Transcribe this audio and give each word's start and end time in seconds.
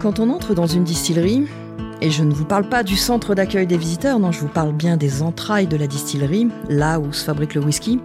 Quand 0.00 0.18
on 0.18 0.30
entre 0.30 0.54
dans 0.54 0.66
une 0.66 0.84
distillerie, 0.84 1.44
et 2.00 2.10
je 2.10 2.24
ne 2.24 2.32
vous 2.32 2.46
parle 2.46 2.66
pas 2.66 2.82
du 2.82 2.96
centre 2.96 3.34
d'accueil 3.34 3.66
des 3.66 3.76
visiteurs, 3.76 4.18
non, 4.18 4.32
je 4.32 4.40
vous 4.40 4.48
parle 4.48 4.72
bien 4.72 4.96
des 4.96 5.20
entrailles 5.20 5.66
de 5.66 5.76
la 5.76 5.86
distillerie, 5.86 6.48
là 6.70 6.98
où 6.98 7.12
se 7.12 7.22
fabrique 7.22 7.54
le 7.54 7.60
whisky, 7.60 8.00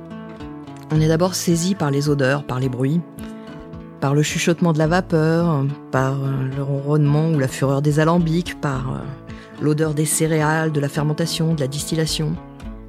on 0.92 1.00
est 1.00 1.08
d'abord 1.08 1.36
saisi 1.36 1.74
par 1.74 1.92
les 1.92 2.10
odeurs, 2.10 2.44
par 2.44 2.60
les 2.60 2.68
bruits, 2.68 3.00
par 4.02 4.14
le 4.14 4.24
chuchotement 4.24 4.74
de 4.74 4.78
la 4.78 4.88
vapeur, 4.88 5.66
par 5.92 6.16
euh, 6.16 6.34
le 6.58 6.62
ronronnement 6.62 7.30
ou 7.30 7.40
la 7.40 7.48
fureur 7.48 7.82
des 7.82 8.02
alambics, 8.02 8.60
par 8.60 8.92
euh, 8.92 9.00
l'odeur 9.62 9.94
des 9.94 10.06
céréales, 10.06 10.74
de 10.74 10.82
la 10.82 10.90
fermentation, 10.90 11.54
de 11.54 11.62
la 11.62 11.68
distillation. 11.68 12.36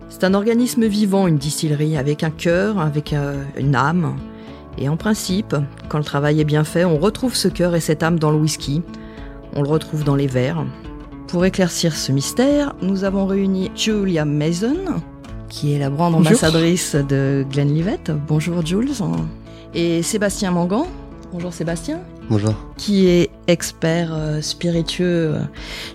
C'est 0.09 0.25
un 0.25 0.35
organisme 0.35 0.85
vivant, 0.85 1.29
une 1.29 1.39
distillerie, 1.39 1.97
avec 1.97 2.25
un 2.25 2.31
cœur, 2.31 2.81
avec 2.81 3.13
euh, 3.13 3.41
une 3.57 3.77
âme. 3.77 4.17
Et 4.79 4.89
en 4.89 4.97
principe, 4.97 5.57
quand 5.89 5.99
le 5.99 6.05
travail 6.05 6.41
est 6.41 6.45
bien 6.45 6.65
fait, 6.65 6.85
on 6.85 6.99
retrouve 6.99 7.35
ce 7.35 7.49
cœur 7.49 7.75
et 7.75 7.81
cette 7.81 8.03
âme 8.03 8.19
dans 8.19 8.31
le 8.31 8.39
whisky. 8.39 8.83
On 9.55 9.63
le 9.63 9.69
retrouve 9.69 10.05
dans 10.05 10.17
les 10.17 10.27
verres, 10.27 10.65
pour 11.29 11.45
éclaircir 11.45 11.97
ce 11.97 12.13
mystère, 12.13 12.77
nous 12.83 13.03
avons 13.03 13.27
réuni 13.27 13.73
Julia 13.75 14.25
Mason, 14.25 14.77
qui 15.49 15.73
est 15.73 15.79
la 15.79 15.91
grande 15.91 16.15
ambassadrice 16.15 16.95
de 16.95 17.45
Glenlivet. 17.51 17.99
Bonjour 18.29 18.65
Jules. 18.65 18.93
Et 19.75 20.03
Sébastien 20.03 20.53
Mangan. 20.53 20.87
Bonjour 21.33 21.53
Sébastien. 21.53 21.99
Bonjour. 22.31 22.55
Qui 22.77 23.09
est 23.09 23.31
expert 23.49 24.11
euh, 24.13 24.41
spiritueux 24.41 25.35
euh, 25.35 25.41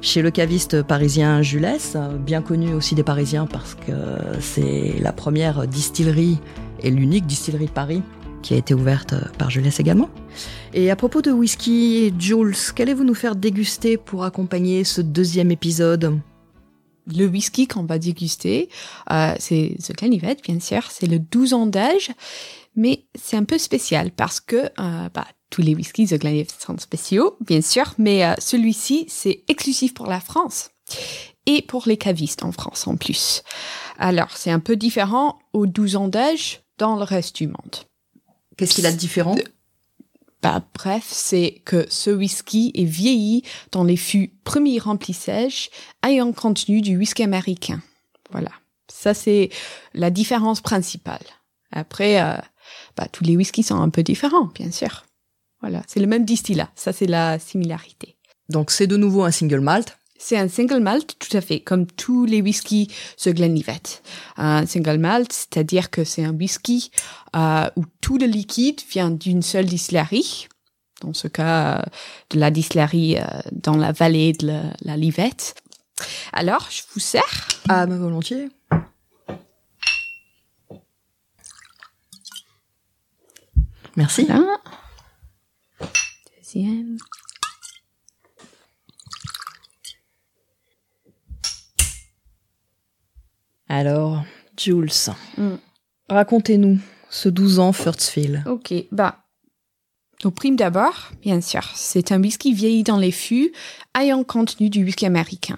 chez 0.01 0.21
le 0.21 0.31
caviste 0.31 0.83
parisien 0.83 1.41
Jules, 1.41 1.77
bien 2.19 2.41
connu 2.41 2.73
aussi 2.73 2.93
des 2.93 3.03
Parisiens 3.03 3.45
parce 3.45 3.75
que 3.75 3.93
c'est 4.41 4.95
la 5.01 5.13
première 5.13 5.65
distillerie 5.65 6.39
et 6.83 6.91
l'unique 6.91 7.25
distillerie 7.25 7.67
de 7.67 7.71
Paris 7.71 8.01
qui 8.41 8.53
a 8.53 8.57
été 8.57 8.73
ouverte 8.73 9.15
par 9.37 9.49
Jules 9.49 9.69
également. 9.79 10.09
Et 10.73 10.89
à 10.89 10.95
propos 10.95 11.21
de 11.21 11.31
whisky, 11.31 12.13
Jules, 12.17 12.55
qu'allez-vous 12.75 13.03
nous 13.03 13.13
faire 13.13 13.35
déguster 13.35 13.97
pour 13.97 14.23
accompagner 14.23 14.83
ce 14.83 15.01
deuxième 15.01 15.51
épisode? 15.51 16.19
Le 17.07 17.25
whisky 17.25 17.67
qu'on 17.67 17.83
va 17.83 17.97
déguster, 17.97 18.69
euh, 19.11 19.33
c'est 19.39 19.75
The 19.83 19.97
Glenlivet, 19.97 20.37
bien 20.43 20.59
sûr, 20.59 20.89
c'est 20.91 21.07
le 21.07 21.19
12 21.19 21.53
ans 21.53 21.65
d'âge, 21.65 22.11
mais 22.75 23.05
c'est 23.15 23.37
un 23.37 23.43
peu 23.43 23.57
spécial 23.57 24.11
parce 24.11 24.39
que 24.39 24.55
euh, 24.55 25.09
bah, 25.13 25.27
tous 25.49 25.61
les 25.61 25.75
whiskies 25.75 26.07
The 26.07 26.19
Glenlivet 26.19 26.47
sont 26.57 26.77
spéciaux, 26.77 27.37
bien 27.41 27.61
sûr, 27.61 27.93
mais 27.97 28.23
euh, 28.23 28.33
celui-ci, 28.39 29.05
c'est 29.09 29.43
exclusif 29.47 29.93
pour 29.93 30.07
la 30.07 30.19
France 30.19 30.69
et 31.45 31.61
pour 31.63 31.83
les 31.87 31.97
cavistes 31.97 32.43
en 32.43 32.51
France 32.51 32.87
en 32.87 32.95
plus. 32.95 33.43
Alors, 33.97 34.37
c'est 34.37 34.51
un 34.51 34.59
peu 34.59 34.75
différent 34.75 35.39
aux 35.53 35.65
12 35.65 35.95
ans 35.95 36.07
d'âge 36.07 36.61
dans 36.77 36.95
le 36.95 37.03
reste 37.03 37.35
du 37.35 37.47
monde. 37.47 37.90
Qu'est-ce 38.61 38.75
qu'il 38.75 38.85
a 38.85 38.91
de 38.91 38.97
différent 38.97 39.35
bah, 40.43 40.63
bref, 40.73 41.05
c'est 41.07 41.61
que 41.65 41.85
ce 41.89 42.09
whisky 42.09 42.71
est 42.73 42.85
vieilli 42.85 43.43
dans 43.71 43.83
les 43.83 43.95
fûts 43.95 44.33
premier 44.43 44.79
remplissage 44.79 45.69
ayant 46.03 46.31
contenu 46.31 46.81
du 46.81 46.97
whisky 46.97 47.21
américain. 47.21 47.79
Voilà. 48.31 48.49
Ça, 48.87 49.13
c'est 49.13 49.49
la 49.93 50.09
différence 50.09 50.61
principale. 50.61 51.25
Après, 51.71 52.21
euh, 52.21 52.37
bah, 52.97 53.07
tous 53.11 53.23
les 53.23 53.37
whiskies 53.37 53.63
sont 53.63 53.79
un 53.79 53.89
peu 53.89 54.01
différents, 54.01 54.49
bien 54.55 54.71
sûr. 54.71 55.05
Voilà. 55.61 55.83
C'est 55.87 55.99
le 55.99 56.07
même 56.07 56.25
distillat. 56.25 56.71
Ça, 56.75 56.91
c'est 56.91 57.05
la 57.05 57.37
similarité. 57.37 58.17
Donc, 58.49 58.71
c'est 58.71 58.87
de 58.87 58.97
nouveau 58.97 59.23
un 59.23 59.31
single 59.31 59.59
malt. 59.59 59.99
C'est 60.23 60.37
un 60.37 60.47
single 60.47 60.81
malt, 60.81 61.17
tout 61.17 61.35
à 61.35 61.41
fait, 61.41 61.61
comme 61.61 61.87
tous 61.87 62.25
les 62.25 62.43
whiskies 62.43 62.89
The 63.17 63.29
Glenlivet. 63.29 63.81
Un 64.37 64.67
single 64.67 64.99
malt, 64.99 65.33
c'est-à-dire 65.33 65.89
que 65.89 66.03
c'est 66.03 66.23
un 66.23 66.31
whisky 66.31 66.91
euh, 67.35 67.67
où 67.75 67.85
tout 68.01 68.19
le 68.19 68.27
liquide 68.27 68.79
vient 68.87 69.09
d'une 69.09 69.41
seule 69.41 69.65
distillerie. 69.65 70.47
Dans 71.01 71.15
ce 71.15 71.27
cas, 71.27 71.83
de 72.29 72.39
la 72.39 72.51
distillerie 72.51 73.17
euh, 73.17 73.23
dans 73.51 73.75
la 73.75 73.91
vallée 73.91 74.33
de 74.33 74.45
la, 74.45 74.61
la 74.83 74.95
Livette. 74.95 75.55
Alors, 76.33 76.67
je 76.69 76.83
vous 76.93 76.99
sers. 76.99 77.47
Ah, 77.67 77.87
ma 77.87 77.97
volontiers. 77.97 78.49
Merci. 83.97 84.27
Deuxième. 86.37 86.97
Alors, 93.71 94.25
Jules, 94.57 94.91
mm. 95.37 95.51
racontez-nous 96.09 96.77
ce 97.09 97.29
12 97.29 97.59
ans 97.59 97.71
Furtsville. 97.71 98.43
Ok, 98.45 98.73
bah, 98.91 99.19
au 100.25 100.31
prime 100.31 100.57
d'abord, 100.57 101.11
bien 101.21 101.39
sûr, 101.39 101.63
c'est 101.73 102.11
un 102.11 102.21
whisky 102.21 102.51
vieilli 102.51 102.83
dans 102.83 102.97
les 102.97 103.11
fûts, 103.11 103.53
ayant 103.97 104.25
contenu 104.25 104.69
du 104.69 104.83
whisky 104.83 105.05
américain. 105.05 105.55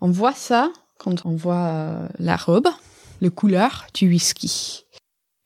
On 0.00 0.10
voit 0.10 0.34
ça 0.34 0.72
quand 0.98 1.24
on 1.24 1.36
voit 1.36 1.54
euh, 1.54 2.08
la 2.18 2.34
robe, 2.34 2.66
le 3.20 3.30
couleur 3.30 3.86
du 3.94 4.08
whisky. 4.08 4.84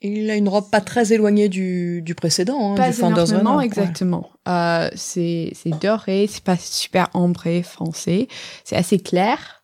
Il 0.00 0.30
a 0.30 0.36
une 0.36 0.48
robe 0.48 0.70
pas 0.70 0.80
très 0.80 1.12
éloignée 1.12 1.50
du, 1.50 2.00
du 2.00 2.14
précédent, 2.14 2.72
hein, 2.72 2.76
pas 2.76 2.92
du 2.92 2.98
énormément, 2.98 3.60
exactement. 3.60 4.30
Euh, 4.48 4.88
c'est 4.94 5.52
doré, 5.82 6.26
c'est 6.30 6.44
pas 6.44 6.56
super 6.56 7.10
ambré, 7.12 7.62
foncé. 7.62 8.28
C'est 8.64 8.76
assez 8.76 9.00
clair, 9.00 9.62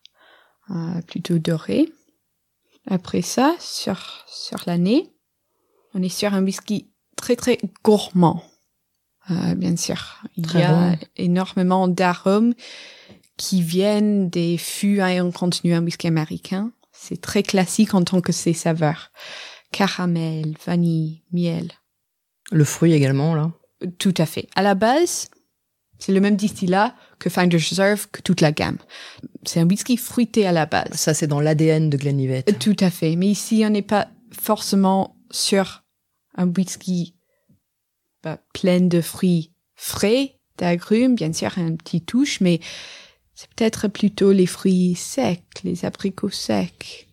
euh, 0.69 1.01
plutôt 1.07 1.39
doré. 1.39 1.89
Après 2.87 3.23
ça, 3.23 3.55
sur, 3.61 4.25
sur 4.27 4.59
l'année, 4.67 5.13
on 5.95 6.03
est 6.03 6.09
sur 6.09 6.35
un 6.35 6.45
whisky 6.45 6.91
très 7.17 7.37
très 7.37 7.59
gourmand. 7.85 8.43
Euh, 9.31 9.55
bien 9.55 9.77
sûr, 9.77 10.23
il 10.37 10.51
y 10.53 10.63
a 10.63 10.97
énormément 11.17 11.87
d'arômes 11.87 12.55
qui 13.37 13.63
viennent 13.63 14.29
des 14.29 14.59
fûts 14.59 15.01
ayant 15.01 15.31
contenu 15.31 15.75
un 15.75 15.83
whisky 15.83 16.09
américain. 16.09 16.73
C'est 16.93 17.21
très 17.21 17.43
classique 17.43 17.95
en 17.95 18.03
tant 18.03 18.21
que 18.21 18.33
ses 18.33 18.53
saveurs. 18.53 19.11
Caramel, 19.71 20.55
vanille, 20.67 21.23
miel. 21.33 21.73
Le 22.51 22.65
fruit 22.65 22.93
également, 22.93 23.35
là? 23.35 23.53
Tout 23.99 24.15
à 24.19 24.27
fait. 24.27 24.49
À 24.55 24.63
la 24.63 24.75
base, 24.75 25.29
c'est 26.03 26.11
le 26.11 26.21
même 26.21 26.35
distillat 26.35 26.97
que 27.21 27.31
Finder's 27.31 27.69
Reserve, 27.71 28.09
que 28.11 28.23
toute 28.23 28.41
la 28.41 28.51
gamme. 28.51 28.79
C'est 29.45 29.61
un 29.61 29.69
whisky 29.69 29.97
fruité 29.97 30.45
à 30.49 30.51
la 30.51 30.67
base. 30.67 30.95
Ça, 30.95 31.15
c'est 31.15 31.29
dans 31.29 31.39
l'ADN 31.39 31.91
de 31.91 31.97
Glenlivet. 31.97 32.43
Tout 32.43 32.75
à 32.81 32.91
fait. 32.91 33.15
Mais 33.15 33.29
ici, 33.29 33.63
on 33.65 33.71
n'est 33.71 33.83
pas 33.83 34.09
forcément 34.33 35.15
sur 35.31 35.85
un 36.37 36.49
whisky 36.49 37.15
bah, 38.25 38.41
plein 38.53 38.81
de 38.81 39.01
fruits 39.01 39.53
frais, 39.77 40.41
d'agrumes, 40.59 41.15
bien 41.15 41.33
sûr, 41.33 41.53
un 41.57 41.77
petit 41.77 42.01
touche, 42.01 42.41
mais 42.41 42.59
c'est 43.37 43.49
peut-être 43.51 43.87
plutôt 43.87 44.33
les 44.33 44.47
fruits 44.47 44.97
secs, 44.97 45.41
les 45.63 45.85
abricots 45.85 46.31
secs. 46.31 47.07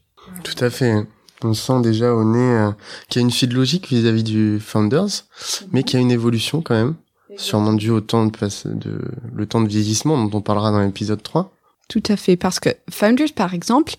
Tout 0.44 0.64
à 0.64 0.72
fait. 0.72 0.96
On 1.44 1.54
sent 1.54 1.82
déjà 1.84 2.16
au 2.16 2.24
nez 2.24 2.40
euh, 2.40 2.72
qu'il 3.08 3.22
y 3.22 3.24
a 3.24 3.26
une 3.26 3.32
suite 3.32 3.54
logique 3.54 3.88
vis-à-vis 3.90 4.24
du 4.24 4.60
Founders, 4.60 5.26
mais 5.72 5.84
qu'il 5.84 6.00
y 6.00 6.02
a 6.02 6.02
une 6.02 6.12
évolution 6.12 6.64
quand 6.64 6.74
même 6.74 6.96
sûrement 7.38 7.74
dû 7.74 7.90
au 7.90 8.02
temps 8.02 8.26
de, 8.26 8.74
de 8.74 9.02
le 9.34 9.46
temps 9.46 9.62
de 9.62 9.68
vieillissement 9.68 10.24
dont 10.24 10.38
on 10.38 10.42
parlera 10.42 10.72
dans 10.72 10.82
l'épisode 10.82 11.22
3. 11.22 11.52
Tout 11.88 12.04
à 12.08 12.16
fait, 12.16 12.36
parce 12.36 12.60
que 12.60 12.70
Founders, 12.90 13.34
par 13.36 13.56
exemple, 13.56 13.96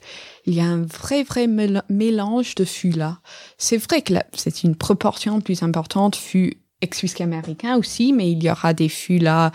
il 0.46 0.54
y 0.54 0.60
a 0.60 0.64
un 0.64 0.82
vrai, 0.82 1.24
vrai 1.24 1.48
mélange 1.88 2.54
de 2.54 2.64
fûts 2.64 2.92
là. 2.92 3.18
C'est 3.58 3.78
vrai 3.78 4.02
que 4.02 4.14
c'est 4.34 4.62
une 4.62 4.76
proportion 4.76 5.40
plus 5.40 5.62
importante 5.62 6.14
fûts 6.14 6.58
ex 6.82 7.20
américain 7.20 7.76
aussi, 7.76 8.12
mais 8.12 8.30
il 8.30 8.42
y 8.42 8.50
aura 8.50 8.72
des 8.74 8.88
fûts 8.88 9.18
là, 9.18 9.52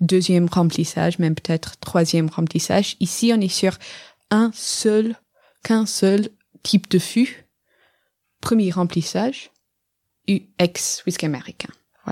deuxième 0.00 0.46
remplissage, 0.46 1.18
même 1.18 1.34
peut-être 1.34 1.78
troisième 1.78 2.28
remplissage. 2.28 2.96
Ici, 3.00 3.32
on 3.34 3.40
est 3.40 3.48
sur 3.48 3.76
un 4.30 4.50
seul, 4.54 5.16
qu'un 5.62 5.86
seul 5.86 6.28
type 6.62 6.90
de 6.90 6.98
fût, 6.98 7.46
premier 8.40 8.70
remplissage, 8.70 9.50
ex-whisky 10.26 11.26
américain. 11.26 11.70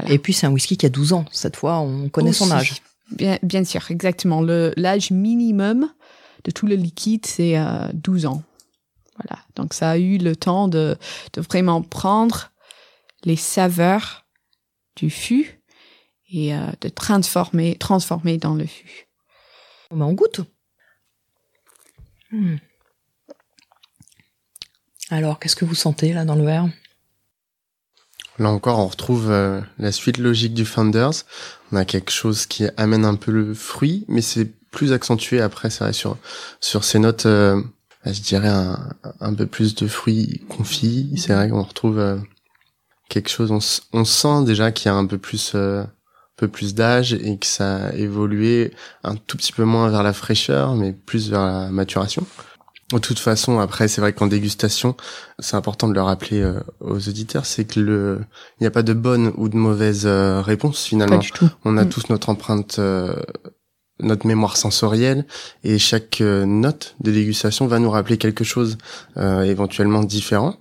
Et 0.08 0.18
puis 0.18 0.32
c'est 0.32 0.46
un 0.46 0.52
whisky 0.52 0.76
qui 0.76 0.86
a 0.86 0.88
12 0.88 1.12
ans. 1.12 1.24
Cette 1.30 1.56
fois, 1.56 1.78
on 1.78 2.08
connaît 2.08 2.32
son 2.32 2.50
âge. 2.50 2.82
Bien, 3.10 3.38
bien 3.42 3.64
sûr, 3.64 3.90
exactement. 3.90 4.42
L'âge 4.42 5.10
minimum 5.10 5.90
de 6.44 6.50
tout 6.50 6.66
le 6.66 6.74
liquide, 6.74 7.26
c'est 7.26 7.58
euh, 7.58 7.88
12 7.94 8.26
ans. 8.26 8.42
Voilà. 9.16 9.42
Donc 9.54 9.74
ça 9.74 9.90
a 9.90 9.98
eu 9.98 10.18
le 10.18 10.36
temps 10.36 10.68
de, 10.68 10.96
de 11.32 11.40
vraiment 11.40 11.82
prendre 11.82 12.52
les 13.24 13.36
saveurs 13.36 14.26
du 14.96 15.10
fût 15.10 15.60
et 16.30 16.54
euh, 16.54 16.66
de 16.80 16.88
transformer, 16.88 17.76
transformer 17.76 18.38
dans 18.38 18.54
le 18.54 18.66
fût. 18.66 19.08
On 19.90 20.12
goûte. 20.12 20.40
Hmm. 22.30 22.56
Alors, 25.10 25.38
qu'est-ce 25.38 25.54
que 25.54 25.64
vous 25.64 25.76
sentez 25.76 26.12
là 26.12 26.24
dans 26.24 26.34
le 26.34 26.44
verre? 26.44 26.68
Là 28.38 28.50
encore, 28.50 28.78
on 28.78 28.86
retrouve 28.86 29.30
euh, 29.30 29.60
la 29.78 29.92
suite 29.92 30.18
logique 30.18 30.54
du 30.54 30.64
Founders. 30.64 31.24
On 31.72 31.76
a 31.76 31.84
quelque 31.84 32.10
chose 32.10 32.46
qui 32.46 32.66
amène 32.76 33.04
un 33.04 33.14
peu 33.14 33.32
le 33.32 33.54
fruit, 33.54 34.04
mais 34.08 34.20
c'est 34.20 34.50
plus 34.70 34.92
accentué 34.92 35.40
après, 35.40 35.70
c'est 35.70 35.84
vrai, 35.84 35.92
sur, 35.92 36.18
sur 36.60 36.84
ces 36.84 36.98
notes, 36.98 37.26
euh, 37.26 37.60
bah, 38.04 38.12
je 38.12 38.20
dirais 38.20 38.48
un, 38.48 38.90
un, 39.20 39.34
peu 39.34 39.46
plus 39.46 39.74
de 39.74 39.88
fruits 39.88 40.44
confits. 40.48 41.14
C'est 41.16 41.32
vrai 41.32 41.48
qu'on 41.48 41.62
retrouve 41.62 41.98
euh, 41.98 42.18
quelque 43.08 43.30
chose, 43.30 43.50
on, 43.50 43.60
on, 43.98 44.04
sent 44.04 44.44
déjà 44.44 44.70
qu'il 44.70 44.90
y 44.90 44.94
a 44.94 44.94
un 44.94 45.06
peu 45.06 45.18
plus 45.18 45.56
peu 46.36 46.48
plus 46.48 46.74
d'âge 46.74 47.14
et 47.14 47.38
que 47.38 47.46
ça 47.46 47.86
a 47.86 47.92
évolué 47.94 48.74
un 49.02 49.16
tout 49.16 49.38
petit 49.38 49.52
peu 49.52 49.64
moins 49.64 49.88
vers 49.88 50.02
la 50.02 50.12
fraîcheur, 50.12 50.74
mais 50.74 50.92
plus 50.92 51.30
vers 51.30 51.44
la 51.44 51.70
maturation. 51.70 52.26
De 52.92 52.98
toute 52.98 53.18
façon, 53.18 53.58
après, 53.58 53.88
c'est 53.88 54.00
vrai 54.00 54.12
qu'en 54.12 54.28
dégustation, 54.28 54.94
c'est 55.40 55.56
important 55.56 55.88
de 55.88 55.94
le 55.94 56.02
rappeler 56.02 56.40
euh, 56.40 56.60
aux 56.80 57.08
auditeurs, 57.08 57.44
c'est 57.44 57.64
que 57.64 57.80
le, 57.80 58.20
il 58.60 58.62
n'y 58.62 58.66
a 58.68 58.70
pas 58.70 58.84
de 58.84 58.92
bonne 58.92 59.32
ou 59.36 59.48
de 59.48 59.56
mauvaise 59.56 60.02
euh, 60.06 60.40
réponse 60.40 60.84
finalement. 60.84 61.16
Pas 61.16 61.22
du 61.22 61.32
tout. 61.32 61.48
On 61.64 61.76
a 61.78 61.84
Mm. 61.84 61.88
tous 61.88 62.08
notre 62.10 62.28
empreinte, 62.28 62.76
euh, 62.78 63.16
notre 63.98 64.26
mémoire 64.26 64.56
sensorielle, 64.56 65.24
et 65.64 65.78
chaque 65.78 66.20
euh, 66.20 66.44
note 66.46 66.94
de 67.00 67.10
dégustation 67.10 67.66
va 67.66 67.80
nous 67.80 67.90
rappeler 67.90 68.18
quelque 68.18 68.44
chose 68.44 68.78
euh, 69.16 69.42
éventuellement 69.42 70.04
différent. 70.04 70.54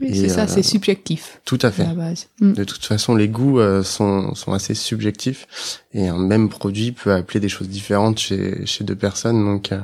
Oui, 0.00 0.14
c'est 0.14 0.28
ça, 0.28 0.46
c'est 0.46 0.62
subjectif 0.62 1.40
Tout 1.44 1.58
à 1.62 1.66
à 1.66 1.70
fait. 1.72 1.84
la 1.84 1.94
base. 1.94 2.28
Mm. 2.40 2.52
De 2.52 2.62
toute 2.64 2.84
façon, 2.84 3.16
les 3.16 3.28
goûts 3.28 3.58
euh, 3.58 3.82
sont, 3.82 4.36
sont 4.36 4.52
assez 4.52 4.74
subjectifs 4.74 5.80
et 5.94 6.06
un 6.06 6.18
même 6.18 6.48
produit 6.48 6.92
peut 6.92 7.12
appeler 7.12 7.40
des 7.40 7.48
choses 7.48 7.68
différentes 7.68 8.18
chez, 8.20 8.64
chez 8.66 8.84
deux 8.84 8.94
personnes. 8.96 9.42
Donc, 9.44 9.72
euh, 9.72 9.80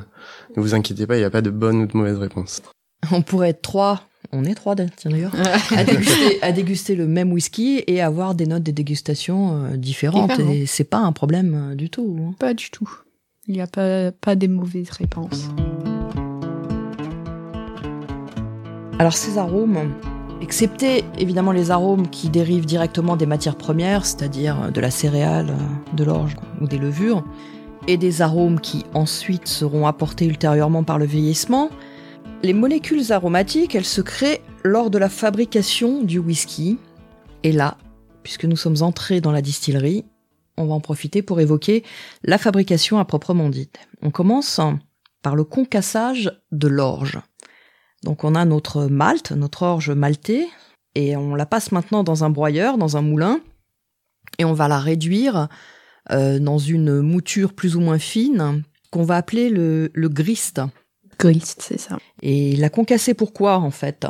ne 0.56 0.62
vous 0.62 0.74
inquiétez 0.74 1.06
pas, 1.06 1.16
il 1.16 1.20
n'y 1.20 1.24
a 1.24 1.30
pas 1.30 1.42
de 1.42 1.50
bonne 1.50 1.82
ou 1.82 1.86
de 1.86 1.96
mauvaise 1.96 2.18
réponse. 2.18 2.62
On 3.12 3.22
pourrait 3.22 3.50
être 3.50 3.62
trois, 3.62 4.02
on 4.32 4.44
est 4.44 4.54
trois 4.54 4.74
tiens, 4.74 5.10
d'ailleurs, 5.10 5.32
à 5.76 5.84
déguster, 5.84 6.42
à 6.42 6.52
déguster 6.52 6.94
le 6.96 7.06
même 7.06 7.32
whisky 7.32 7.82
et 7.86 8.00
avoir 8.02 8.34
des 8.34 8.46
notes 8.46 8.64
de 8.64 8.72
dégustation 8.72 9.64
euh, 9.66 9.76
différentes. 9.76 10.38
Et 10.40 10.66
c'est 10.66 10.84
pas 10.84 10.98
un 10.98 11.12
problème 11.12 11.70
euh, 11.70 11.74
du 11.76 11.90
tout. 11.90 12.18
hein. 12.20 12.34
Pas 12.40 12.54
du 12.54 12.70
tout. 12.70 12.90
Il 13.46 13.54
n'y 13.54 13.60
a 13.60 13.66
pas, 13.68 14.10
pas 14.12 14.34
des 14.34 14.48
mauvaises 14.48 14.90
réponses. 14.90 15.48
Alors 18.98 19.12
ces 19.12 19.38
arômes, 19.38 19.92
excepté 20.42 21.04
évidemment 21.18 21.52
les 21.52 21.70
arômes 21.70 22.08
qui 22.08 22.28
dérivent 22.30 22.66
directement 22.66 23.16
des 23.16 23.26
matières 23.26 23.56
premières, 23.56 24.04
c'est-à-dire 24.04 24.72
de 24.72 24.80
la 24.80 24.90
céréale, 24.90 25.54
de 25.94 26.04
l'orge 26.04 26.34
ou 26.60 26.66
des 26.66 26.78
levures, 26.78 27.24
et 27.88 27.96
des 27.96 28.20
arômes 28.22 28.60
qui 28.60 28.84
ensuite 28.92 29.48
seront 29.48 29.86
apportés 29.86 30.26
ultérieurement 30.26 30.84
par 30.84 30.98
le 30.98 31.06
vieillissement, 31.06 31.70
les 32.42 32.52
molécules 32.52 33.10
aromatiques, 33.12 33.74
elles 33.74 33.84
se 33.86 34.02
créent 34.02 34.42
lors 34.62 34.90
de 34.90 34.98
la 34.98 35.08
fabrication 35.08 36.02
du 36.02 36.18
whisky. 36.18 36.78
Et 37.42 37.50
là, 37.50 37.78
puisque 38.22 38.44
nous 38.44 38.56
sommes 38.56 38.82
entrés 38.82 39.22
dans 39.22 39.32
la 39.32 39.40
distillerie, 39.40 40.04
on 40.58 40.66
va 40.66 40.74
en 40.74 40.80
profiter 40.80 41.22
pour 41.22 41.40
évoquer 41.40 41.82
la 42.22 42.36
fabrication 42.36 42.98
à 42.98 43.06
proprement 43.06 43.48
dite. 43.48 43.78
On 44.02 44.10
commence 44.10 44.60
par 45.22 45.34
le 45.34 45.44
concassage 45.44 46.30
de 46.52 46.68
l'orge. 46.68 47.18
Donc 48.04 48.22
on 48.22 48.34
a 48.34 48.44
notre 48.44 48.84
malt, 48.84 49.32
notre 49.32 49.62
orge 49.62 49.90
maltée, 49.90 50.46
et 50.94 51.16
on 51.16 51.34
la 51.34 51.46
passe 51.46 51.72
maintenant 51.72 52.04
dans 52.04 52.22
un 52.22 52.30
broyeur, 52.30 52.76
dans 52.76 52.98
un 52.98 53.02
moulin, 53.02 53.40
et 54.38 54.44
on 54.44 54.52
va 54.52 54.68
la 54.68 54.78
réduire 54.78 55.48
euh, 56.10 56.38
dans 56.38 56.58
une 56.58 57.00
mouture 57.00 57.52
plus 57.52 57.76
ou 57.76 57.80
moins 57.80 57.98
fine 57.98 58.62
qu'on 58.90 59.04
va 59.04 59.16
appeler 59.16 59.50
le, 59.50 59.90
le 59.92 60.08
grist. 60.08 60.60
Grist, 61.18 61.62
c'est 61.62 61.80
ça. 61.80 61.98
Et 62.22 62.56
la 62.56 62.70
concasser 62.70 63.14
pourquoi 63.14 63.58
en 63.58 63.70
fait? 63.70 64.06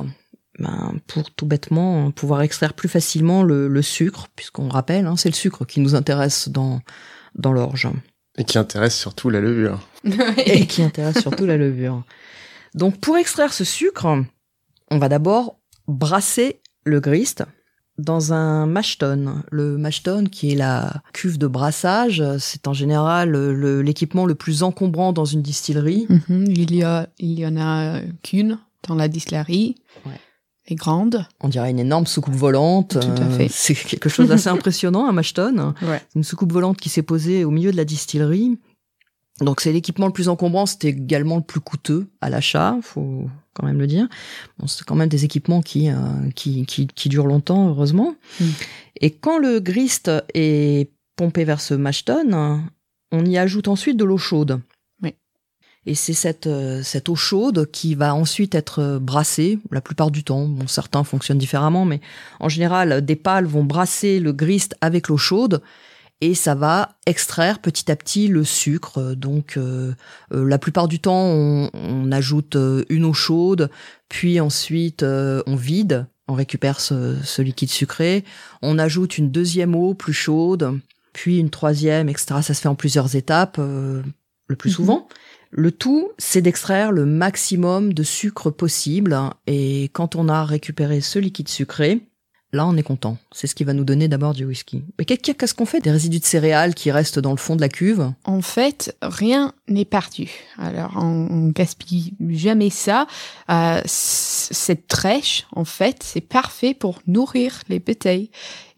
Ben, 0.59 0.95
Pour 1.07 1.31
tout 1.31 1.47
bêtement 1.47 2.11
pouvoir 2.11 2.43
extraire 2.43 2.75
plus 2.75 2.89
facilement 2.89 3.43
le, 3.43 3.69
le 3.69 3.83
sucre, 3.83 4.29
puisqu'on 4.35 4.69
rappelle, 4.69 5.07
hein, 5.07 5.17
c'est 5.17 5.29
le 5.29 5.35
sucre 5.35 5.65
qui 5.65 5.81
nous 5.81 5.95
intéresse 5.95 6.49
dans, 6.49 6.81
dans 7.35 7.53
l'orge, 7.53 7.89
Et 8.37 8.45
qui 8.45 8.59
intéresse 8.59 8.97
surtout 8.97 9.31
la 9.31 9.41
levure. 9.41 9.89
et 10.47 10.67
qui 10.67 10.83
intéresse 10.83 11.21
surtout 11.21 11.47
la 11.47 11.57
levure. 11.57 12.05
Donc 12.75 13.01
pour 13.01 13.17
extraire 13.17 13.53
ce 13.53 13.65
sucre, 13.65 14.07
on 14.91 14.99
va 14.99 15.09
d'abord 15.09 15.59
brasser 15.87 16.61
le 16.85 17.01
grist 17.01 17.45
dans 17.99 18.33
un 18.33 18.67
mash 18.67 18.99
tun. 18.99 19.43
Le 19.51 19.77
mash 19.77 20.03
tun, 20.03 20.25
qui 20.25 20.53
est 20.53 20.55
la 20.57 21.03
cuve 21.13 21.37
de 21.39 21.47
brassage, 21.47 22.23
c'est 22.39 22.69
en 22.69 22.73
général 22.73 23.33
l'équipement 23.81 24.25
le 24.27 24.35
plus 24.35 24.63
encombrant 24.63 25.13
dans 25.13 25.25
une 25.25 25.43
distillerie. 25.43 26.07
Mhm, 26.09 26.45
il, 26.49 26.75
y 26.75 26.83
a, 26.85 27.09
il 27.19 27.39
y 27.39 27.47
en 27.47 27.57
a 27.57 28.01
qu'une 28.23 28.59
dans 28.87 28.95
la 28.95 29.09
distillerie. 29.09 29.75
Ouais. 30.07 30.13
Et 30.71 30.75
grande. 30.75 31.27
On 31.41 31.49
dirait 31.49 31.71
une 31.71 31.79
énorme 31.79 32.07
soucoupe 32.07 32.35
volante. 32.35 32.91
Tout 33.01 33.23
à 33.23 33.25
Euh, 33.25 33.31
fait. 33.39 33.49
C'est 33.51 33.75
quelque 33.75 34.11
chose 34.11 34.29
d'assez 34.29 34.49
impressionnant, 34.51 35.09
un 35.09 35.13
mash 35.13 35.33
tun. 35.33 35.75
Ouais. 35.83 36.03
une 36.15 36.25
soucoupe 36.25 36.53
volante 36.53 36.77
qui 36.79 36.91
s'est 36.91 37.03
posée 37.03 37.45
au 37.45 37.51
milieu 37.51 37.73
de 37.73 37.77
la 37.79 37.87
distillerie. 37.87 38.59
Donc 39.41 39.61
c'est 39.61 39.73
l'équipement 39.73 40.07
le 40.07 40.13
plus 40.13 40.29
encombrant, 40.29 40.67
c'était 40.67 40.89
également 40.89 41.37
le 41.37 41.43
plus 41.43 41.61
coûteux 41.61 42.09
à 42.21 42.29
l'achat, 42.29 42.77
faut 42.83 43.29
quand 43.55 43.67
même 43.67 43.79
le 43.79 43.87
dire. 43.87 44.09
Bon, 44.59 44.67
c'est 44.67 44.85
quand 44.85 44.95
même 44.95 45.09
des 45.09 45.25
équipements 45.25 45.63
qui, 45.63 45.91
euh, 45.91 45.95
qui, 46.35 46.67
qui, 46.67 46.87
qui 46.87 47.09
durent 47.09 47.27
longtemps, 47.27 47.69
heureusement. 47.69 48.17
Mm. 48.41 48.45
Et 49.01 49.11
quand 49.11 49.39
le 49.39 49.61
grist 49.61 50.11
est 50.35 50.91
pompé 51.17 51.45
vers 51.45 51.61
ce 51.61 51.75
mash 51.75 52.05
tun, 52.05 52.65
on 53.13 53.25
y 53.25 53.39
ajoute 53.39 53.69
ensuite 53.69 53.97
de 53.97 54.05
l'eau 54.05 54.19
chaude. 54.19 54.61
Oui. 55.03 55.15
Et 55.87 55.95
c'est 55.95 56.15
cette, 56.15 56.49
euh, 56.49 56.83
cette 56.83 57.09
eau 57.09 57.15
chaude 57.15 57.71
qui 57.71 57.95
va 57.95 58.15
ensuite 58.15 58.57
être 58.57 58.99
brassée, 59.01 59.61
la 59.71 59.81
plupart 59.81 60.11
du 60.11 60.25
temps. 60.25 60.47
Bon, 60.47 60.67
certains 60.67 61.05
fonctionnent 61.05 61.39
différemment, 61.39 61.85
mais 61.85 62.01
en 62.41 62.49
général, 62.49 63.05
des 63.05 63.17
pales 63.17 63.47
vont 63.47 63.65
brasser 63.65 64.19
le 64.19 64.33
grist 64.33 64.75
avec 64.81 65.09
l'eau 65.09 65.17
chaude 65.17 65.63
et 66.21 66.35
ça 66.35 66.55
va 66.55 66.97
extraire 67.07 67.61
petit 67.61 67.91
à 67.91 67.97
petit 67.97 68.29
le 68.29 68.45
sucre. 68.45 69.15
Donc, 69.15 69.57
euh, 69.57 69.93
euh, 70.33 70.45
la 70.49 70.59
plupart 70.59 70.89
du 70.89 70.99
temps, 71.01 71.25
on, 71.27 71.71
on 71.75 72.11
ajoute 72.13 72.57
euh, 72.57 72.85
une 72.89 73.05
eau 73.05 73.13
chaude, 73.13 73.71
puis 74.09 74.41
ensuite 74.41 75.03
euh, 75.03 75.43
on 75.47 75.57
vide, 75.57 76.07
on 76.27 76.35
récupère 76.35 76.81
ce, 76.81 77.17
ce 77.23 77.41
liquide 77.43 77.71
sucré, 77.71 78.25
on 78.63 78.79
ajoute 78.79 79.17
une 79.19 79.31
deuxième 79.31 79.75
eau 79.75 79.95
plus 79.95 80.13
chaude, 80.13 80.79
puis 81.13 81.39
une 81.39 81.51
troisième, 81.51 82.09
etc. 82.09 82.27
Ça 82.43 82.55
se 82.55 82.61
fait 82.61 82.69
en 82.69 82.75
plusieurs 82.75 83.15
étapes, 83.17 83.57
euh, 83.59 84.03
le 84.49 84.57
plus 84.57 84.71
Mhm. 84.71 84.75
souvent. 84.77 85.09
Le 85.51 85.73
tout, 85.73 86.11
c'est 86.19 86.43
d'extraire 86.43 86.93
le 86.93 87.07
maximum 87.07 87.95
de 87.95 88.03
sucre 88.03 88.51
possible. 88.51 89.17
Et 89.47 89.85
quand 89.95 90.15
on 90.15 90.29
a 90.29 90.45
récupéré 90.45 91.01
ce 91.01 91.19
liquide 91.19 91.49
sucré, 91.49 92.01
là, 92.53 92.67
on 92.67 92.77
est 92.77 92.83
content. 92.83 93.19
C'est 93.33 93.47
ce 93.47 93.55
qui 93.55 93.65
va 93.65 93.73
nous 93.75 93.85
donner 93.85 94.09
d'abord 94.09 94.33
du 94.35 94.45
whisky. 94.45 94.83
Mais 94.99 95.05
qu'est- 95.05 95.35
qu'est-ce 95.35 95.55
qu'on 95.55 95.67
fait 95.67 95.81
des 95.81 95.91
résidus 95.91 96.21
de 96.21 96.25
céréales 96.25 96.75
qui 96.75 96.91
restent 96.91 97.19
dans 97.19 97.31
le 97.33 97.37
fond 97.37 97.57
de 97.57 97.61
la 97.61 97.69
cuve 97.69 98.13
En 98.25 98.41
fait, 98.41 98.97
rien 99.03 99.53
n'est 99.69 99.85
perdu. 99.85 100.31
Alors, 100.59 100.93
on, 100.97 101.49
gaspille 101.49 102.15
jamais 102.31 102.71
ça. 102.71 103.07
Euh, 103.51 103.81
cette 103.87 104.87
trèche, 104.89 105.47
en 105.53 105.65
fait, 105.65 106.03
c'est 106.03 106.21
parfait 106.21 106.75
pour 106.75 107.01
nourrir 107.07 107.63
les 107.69 107.79
bouteilles. 107.81 108.31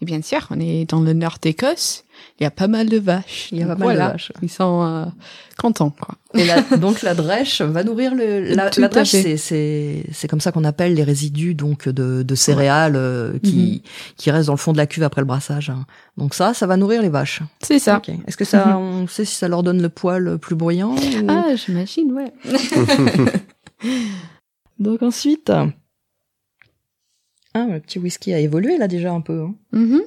Et 0.02 0.04
bien 0.04 0.22
sûr, 0.22 0.46
on 0.50 0.58
est 0.60 0.84
dans 0.90 1.00
le 1.00 1.12
nord 1.12 1.36
d'Écosse. 1.40 2.04
Il 2.38 2.44
y 2.44 2.46
a 2.46 2.50
pas 2.50 2.68
mal 2.68 2.88
de 2.88 2.98
vaches. 2.98 3.48
Il 3.52 3.58
y 3.58 3.62
a 3.62 3.66
pas 3.66 3.74
mal 3.74 3.88
de 3.94 3.98
vaches. 4.12 4.32
Ils 4.42 4.48
sont 4.50 4.82
euh, 4.82 5.04
contents, 5.58 5.90
quoi. 5.90 6.14
Et 6.34 6.44
la- 6.46 6.62
donc 6.78 7.02
la 7.02 7.14
drèche 7.14 7.60
va 7.60 7.84
nourrir 7.84 8.14
le. 8.14 8.40
La, 8.54 8.70
la 8.78 8.88
drèche, 8.88 9.10
c'est 9.10 9.36
c'est 9.36 10.04
c'est 10.12 10.28
comme 10.28 10.40
ça 10.40 10.52
qu'on 10.52 10.64
appelle 10.64 10.94
les 10.94 11.02
résidus 11.02 11.54
donc 11.54 11.88
de, 11.88 12.22
de 12.22 12.34
céréales 12.34 12.96
euh, 12.96 13.38
qui 13.40 13.82
qui 14.16 14.30
restent 14.30 14.46
dans 14.46 14.54
le 14.54 14.58
fond 14.58 14.72
de 14.72 14.78
la 14.78 14.86
cuve 14.86 15.02
après 15.02 15.20
le 15.20 15.26
brassage. 15.26 15.70
hein. 15.70 15.84
Donc 16.16 16.34
ça, 16.34 16.54
ça 16.54 16.66
va 16.66 16.76
nourrir 16.76 17.02
les 17.02 17.08
vaches. 17.10 17.42
C'est 17.62 17.78
ça. 17.78 18.00
Est-ce 18.26 18.36
que 18.36 18.44
ça, 18.44 18.78
on 18.78 19.06
sait 19.06 19.24
si 19.24 19.34
ça 19.34 19.48
leur 19.48 19.62
donne 19.62 19.82
le 19.82 19.88
poil 19.88 20.38
plus 20.38 20.54
bruyant 20.54 20.94
ou- 20.94 21.26
Ah, 21.28 21.54
j'imagine, 21.56 22.12
ouais. 22.12 22.32
Donc 24.78 25.02
ensuite, 25.02 25.50
ah, 27.54 27.66
le 27.66 27.80
petit 27.80 27.98
whisky 27.98 28.32
a 28.32 28.38
évolué 28.38 28.78
là 28.78 28.88
déjà 28.88 29.12
un 29.12 29.20
peu. 29.20 29.42
hein. 29.42 29.54
Mhm. 29.72 30.00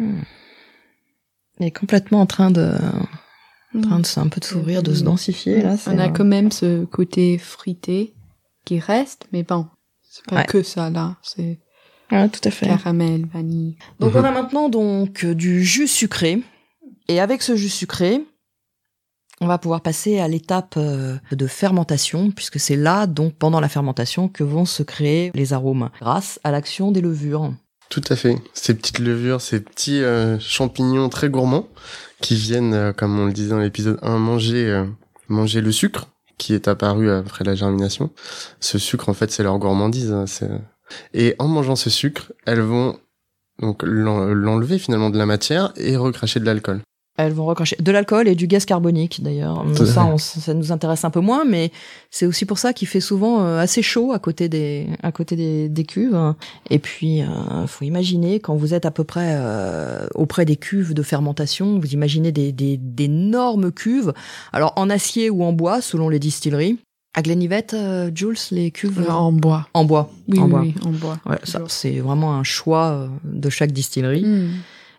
Il 0.00 0.06
est 1.60 1.70
complètement 1.70 2.20
en 2.20 2.26
train 2.26 2.50
de, 2.50 2.72
en 3.74 3.80
train 3.80 4.00
de, 4.00 4.06
se- 4.06 4.20
un 4.20 4.28
peu 4.28 4.40
de 4.40 4.44
s'ouvrir, 4.44 4.82
de 4.82 4.94
se 4.94 5.02
densifier 5.04 5.62
là. 5.62 5.76
On 5.86 5.98
a 5.98 6.08
euh, 6.08 6.12
quand 6.12 6.24
même 6.24 6.50
ce 6.52 6.84
côté 6.84 7.38
frité 7.38 8.14
qui 8.64 8.78
reste, 8.78 9.26
mais 9.32 9.42
bon, 9.42 9.66
c'est 10.02 10.24
pas 10.26 10.36
Ouais. 10.36 10.44
que 10.46 10.62
ça 10.62 10.90
là, 10.90 11.16
c'est 11.22 11.60
ah, 12.10 12.28
tout 12.28 12.40
à 12.44 12.50
fait. 12.50 12.66
caramel, 12.66 13.26
vanille. 13.32 13.76
Donc 14.00 14.14
Mhm. 14.14 14.20
on 14.20 14.24
a 14.24 14.30
maintenant 14.32 14.68
donc 14.68 15.24
euh, 15.24 15.34
du 15.34 15.64
jus 15.64 15.88
sucré 15.88 16.42
et 17.08 17.20
avec 17.20 17.42
ce 17.42 17.56
jus 17.56 17.68
sucré, 17.68 18.20
on 19.40 19.46
va 19.46 19.58
pouvoir 19.58 19.82
passer 19.82 20.18
à 20.18 20.28
l'étape 20.28 20.74
euh, 20.78 21.16
de 21.32 21.46
fermentation 21.46 22.30
puisque 22.30 22.58
c'est 22.58 22.76
là 22.76 23.06
donc 23.06 23.34
pendant 23.34 23.60
la 23.60 23.68
fermentation 23.68 24.28
que 24.28 24.42
vont 24.44 24.64
se 24.64 24.82
créer 24.82 25.30
les 25.34 25.52
arômes 25.52 25.90
grâce 26.00 26.40
à 26.42 26.50
l'action 26.50 26.90
des 26.90 27.00
levures. 27.02 27.52
Tout 27.88 28.02
à 28.08 28.16
fait. 28.16 28.36
Ces 28.52 28.74
petites 28.74 28.98
levures, 28.98 29.40
ces 29.40 29.60
petits 29.60 30.02
euh, 30.02 30.38
champignons 30.40 31.08
très 31.08 31.28
gourmands 31.28 31.68
qui 32.20 32.34
viennent, 32.34 32.74
euh, 32.74 32.92
comme 32.92 33.18
on 33.18 33.26
le 33.26 33.32
disait 33.32 33.50
dans 33.50 33.58
l'épisode 33.60 33.98
1, 34.02 34.18
manger, 34.18 34.68
euh, 34.70 34.84
manger 35.28 35.60
le 35.60 35.70
sucre 35.72 36.08
qui 36.38 36.52
est 36.52 36.68
apparu 36.68 37.10
après 37.10 37.44
la 37.44 37.54
germination. 37.54 38.10
Ce 38.60 38.78
sucre, 38.78 39.08
en 39.08 39.14
fait, 39.14 39.30
c'est 39.30 39.42
leur 39.42 39.58
gourmandise. 39.58 40.12
hein, 40.12 40.24
Et 41.14 41.34
en 41.38 41.48
mangeant 41.48 41.76
ce 41.76 41.88
sucre, 41.88 42.32
elles 42.44 42.60
vont 42.60 42.98
donc 43.60 43.82
l'en- 43.84 44.26
l'enlever 44.26 44.78
finalement 44.78 45.08
de 45.10 45.16
la 45.16 45.24
matière 45.26 45.72
et 45.76 45.96
recracher 45.96 46.40
de 46.40 46.44
l'alcool. 46.44 46.82
Elles 47.18 47.32
vont 47.32 47.46
recracher 47.46 47.76
de 47.80 47.90
l'alcool 47.92 48.28
et 48.28 48.34
du 48.34 48.46
gaz 48.46 48.64
carbonique 48.66 49.22
d'ailleurs. 49.22 49.64
Ça, 49.86 50.04
on- 50.04 50.18
ça 50.18 50.52
nous 50.52 50.70
intéresse 50.70 51.04
un 51.04 51.10
peu 51.10 51.20
moins, 51.20 51.44
mais 51.46 51.72
c'est 52.10 52.26
aussi 52.26 52.44
pour 52.44 52.58
ça 52.58 52.72
qu'il 52.74 52.86
fait 52.88 53.00
souvent 53.00 53.42
euh, 53.44 53.58
assez 53.58 53.80
chaud 53.80 54.12
à 54.12 54.18
côté 54.18 54.48
des 54.50 54.86
à 55.02 55.12
côté 55.12 55.34
des, 55.34 55.68
des 55.70 55.84
cuves. 55.84 56.18
Et 56.68 56.78
puis, 56.78 57.22
euh, 57.22 57.66
faut 57.66 57.84
imaginer 57.84 58.38
quand 58.40 58.54
vous 58.54 58.74
êtes 58.74 58.84
à 58.84 58.90
peu 58.90 59.04
près 59.04 59.34
euh, 59.36 60.06
auprès 60.14 60.44
des 60.44 60.56
cuves 60.56 60.92
de 60.92 61.02
fermentation, 61.02 61.78
vous 61.78 61.92
imaginez 61.94 62.32
des 62.32 62.52
des 62.52 62.76
d'énormes 62.76 63.72
cuves, 63.72 64.12
alors 64.52 64.72
en 64.76 64.90
acier 64.90 65.30
ou 65.30 65.42
en 65.42 65.52
bois 65.52 65.80
selon 65.80 66.08
les 66.10 66.18
distilleries. 66.18 66.78
À 67.14 67.22
Glenlivet, 67.22 67.68
euh, 67.72 68.10
Jules, 68.14 68.36
les 68.50 68.70
cuves 68.70 69.00
Euh, 69.08 69.10
En 69.10 69.32
bois. 69.32 69.66
en 69.72 69.84
bois. 69.86 70.10
Oui, 70.28 70.38
en 70.38 70.44
oui, 70.44 70.50
bois. 70.50 70.60
oui, 70.60 70.74
en 70.84 70.90
bois. 70.90 71.18
Ouais, 71.24 71.38
ça, 71.44 71.62
c'est 71.68 71.98
vraiment 72.00 72.34
un 72.34 72.42
choix 72.44 73.08
de 73.24 73.48
chaque 73.48 73.72
distillerie. 73.72 74.22
Hmm. 74.22 74.50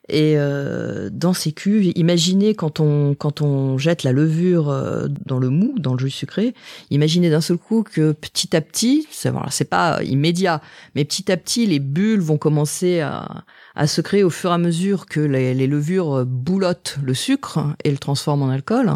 Et 0.10 0.36
euh, 0.38 1.10
dans 1.12 1.34
ces 1.34 1.52
cuves, 1.52 1.92
imaginez 1.96 2.56
quand 2.56 2.80
on 2.80 3.14
quand 3.16 3.42
on 3.42 3.78
jette 3.78 4.04
la 4.04 4.12
levure 4.12 4.70
euh, 4.70 5.08
dans 5.26 5.40
le 5.40 5.50
mou, 5.50 5.76
dans 5.78 5.94
le 5.94 6.00
jus 6.00 6.10
sucré, 6.10 6.54
imaginez 6.92 7.30
d'un 7.30 7.42
seul 7.42 7.58
coup 7.58 7.84
que 7.84 8.14
petit 8.14 8.56
à 8.56 8.62
petit, 8.62 9.08
c'est 9.12 9.30
voilà, 9.30 9.50
c'est 9.52 9.70
pas 9.70 10.02
immédiat, 10.04 10.62
mais 10.96 11.04
petit 11.06 11.32
à 11.32 11.38
petit 11.38 11.66
les 11.66 11.80
bulles 11.80 12.22
vont 12.22 12.38
commencer 12.38 13.02
à 13.02 13.44
à 13.76 13.86
se 13.86 14.02
créer 14.02 14.24
au 14.24 14.32
fur 14.32 14.50
et 14.50 14.54
à 14.54 14.58
mesure 14.58 15.06
que 15.06 15.20
les, 15.20 15.54
les 15.54 15.68
levures 15.68 16.26
boulottent 16.26 16.98
le 17.04 17.14
sucre 17.14 17.60
et 17.84 17.92
le 17.92 18.00
transforment 18.00 18.44
en 18.44 18.50
alcool. 18.50 18.92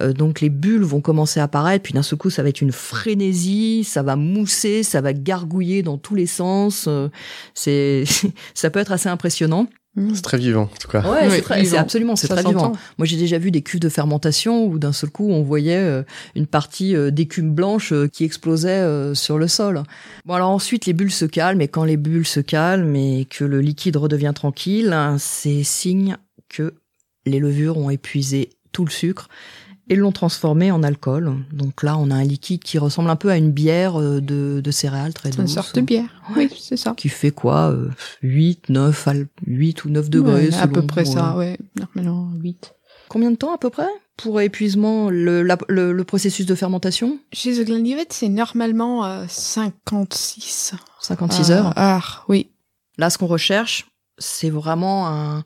Euh, 0.00 0.12
donc 0.12 0.40
les 0.40 0.50
bulles 0.50 0.82
vont 0.82 1.00
commencer 1.00 1.40
à 1.40 1.44
apparaître, 1.44 1.82
puis 1.82 1.94
d'un 1.94 2.02
seul 2.02 2.18
coup 2.18 2.30
ça 2.30 2.42
va 2.42 2.48
être 2.48 2.60
une 2.60 2.72
frénésie, 2.72 3.84
ça 3.84 4.02
va 4.02 4.16
mousser, 4.16 4.82
ça 4.82 5.00
va 5.00 5.12
gargouiller 5.12 5.82
dans 5.82 5.98
tous 5.98 6.14
les 6.14 6.26
sens. 6.26 6.86
euh, 6.88 7.08
c'est 7.54 8.04
ça 8.54 8.70
peut 8.70 8.80
être 8.80 8.92
assez 8.92 9.08
impressionnant. 9.08 9.68
Hmm. 9.96 10.14
C'est 10.14 10.20
très 10.22 10.36
vivant, 10.36 10.64
en 10.64 10.78
tout 10.78 10.88
cas. 10.88 11.00
Ouais, 11.02 11.20
Oui, 11.24 11.30
c'est 11.30 11.40
très- 11.40 11.60
vivant. 11.62 11.70
c'est 11.72 11.78
absolument, 11.78 12.16
c'est 12.16 12.26
Ça 12.26 12.34
très 12.34 12.42
s'entend. 12.42 12.58
vivant. 12.58 12.72
Moi, 12.98 13.06
j'ai 13.06 13.16
déjà 13.16 13.38
vu 13.38 13.50
des 13.50 13.62
cuves 13.62 13.80
de 13.80 13.88
fermentation 13.88 14.66
où 14.66 14.78
d'un 14.78 14.92
seul 14.92 15.08
coup, 15.10 15.30
on 15.30 15.42
voyait 15.42 15.78
euh, 15.78 16.02
une 16.34 16.46
partie 16.46 16.94
euh, 16.94 17.10
d'écume 17.10 17.54
blanche 17.54 17.92
euh, 17.92 18.06
qui 18.06 18.24
explosait 18.24 19.14
sur 19.14 19.38
le 19.38 19.48
sol. 19.48 19.82
Bon, 20.26 20.34
alors 20.34 20.50
ensuite, 20.50 20.84
les 20.86 20.92
bulles 20.92 21.10
se 21.10 21.24
calment, 21.24 21.62
et 21.62 21.68
quand 21.68 21.84
les 21.84 21.96
bulles 21.96 22.26
se 22.26 22.40
calment 22.40 22.94
et 22.94 23.24
que 23.28 23.44
le 23.44 23.60
liquide 23.62 23.96
redevient 23.96 24.32
tranquille, 24.34 24.92
hein, 24.92 25.16
c'est 25.18 25.62
signe 25.62 26.16
que 26.50 26.74
les 27.24 27.38
levures 27.40 27.78
ont 27.78 27.88
épuisé 27.90 28.50
tout 28.72 28.84
le 28.84 28.90
sucre 28.90 29.28
et 29.88 29.94
l'ont 29.96 30.12
transformé 30.12 30.70
en 30.72 30.82
alcool. 30.82 31.32
Donc 31.52 31.82
là, 31.82 31.96
on 31.96 32.10
a 32.10 32.14
un 32.14 32.24
liquide 32.24 32.62
qui 32.62 32.78
ressemble 32.78 33.08
un 33.10 33.16
peu 33.16 33.30
à 33.30 33.36
une 33.36 33.52
bière 33.52 34.00
euh, 34.00 34.20
de, 34.20 34.60
de 34.60 34.70
céréales 34.70 35.14
très 35.14 35.30
C'est 35.30 35.38
une 35.38 35.44
douce. 35.44 35.54
sorte 35.54 35.74
de 35.76 35.80
bière. 35.80 36.08
Oui, 36.36 36.50
c'est 36.58 36.76
ça. 36.76 36.94
Qui 36.96 37.08
fait 37.08 37.30
quoi 37.30 37.70
euh, 37.70 37.90
8, 38.22 38.68
9, 38.70 39.08
al- 39.08 39.26
8 39.46 39.84
ou 39.84 39.90
9 39.90 40.10
degrés 40.10 40.48
Ouais, 40.48 40.54
à 40.54 40.66
peu 40.66 40.82
près 40.82 41.04
ça, 41.04 41.36
ouais. 41.36 41.56
Normalement, 41.78 42.30
8. 42.42 42.72
Combien 43.08 43.30
de 43.30 43.36
temps 43.36 43.54
à 43.54 43.58
peu 43.58 43.70
près 43.70 43.86
pour 44.16 44.40
épuisement 44.40 45.08
le, 45.10 45.42
la- 45.42 45.58
le, 45.68 45.92
le 45.92 46.04
processus 46.04 46.46
de 46.46 46.54
fermentation? 46.56 47.18
Chez 47.32 47.54
The 47.62 47.66
Glenlivet, 47.66 48.06
c'est 48.10 48.28
normalement 48.28 49.04
euh, 49.04 49.24
56 49.28 50.74
56 51.00 51.50
euh, 51.50 51.54
heures. 51.54 51.78
heures. 51.78 52.24
Oui. 52.28 52.50
Là, 52.98 53.10
ce 53.10 53.18
qu'on 53.18 53.26
recherche, 53.26 53.86
c'est 54.18 54.50
vraiment 54.50 55.06
un, 55.08 55.44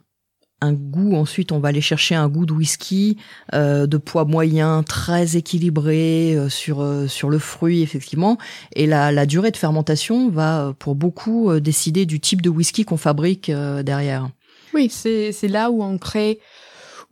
un 0.61 0.73
goût. 0.73 1.15
Ensuite, 1.15 1.53
on 1.53 1.59
va 1.59 1.69
aller 1.69 1.81
chercher 1.81 2.15
un 2.15 2.29
goût 2.29 2.47
de 2.47 2.53
whisky 2.53 3.17
euh, 3.55 3.87
de 3.87 3.97
poids 3.97 4.25
moyen, 4.25 4.83
très 4.83 5.37
équilibré 5.37 6.35
euh, 6.37 6.49
sur 6.49 6.81
euh, 6.81 7.07
sur 7.07 7.31
le 7.31 7.39
fruit 7.39 7.83
effectivement. 7.83 8.39
Et 8.75 8.87
la, 8.87 9.13
la 9.13 9.27
durée 9.27 9.51
de 9.51 9.57
fermentation 9.57 10.31
va 10.31 10.67
euh, 10.67 10.73
pour 10.73 10.95
beaucoup 10.95 11.51
euh, 11.51 11.61
décider 11.61 12.07
du 12.07 12.21
type 12.21 12.43
de 12.43 12.51
whisky 12.51 12.85
qu'on 12.85 12.97
fabrique 12.97 13.49
euh, 13.49 13.83
derrière. 13.83 14.29
Oui, 14.75 14.89
c'est 14.91 15.33
c'est 15.33 15.49
là 15.49 15.71
où 15.71 15.83
on 15.83 15.99
crée 15.99 16.41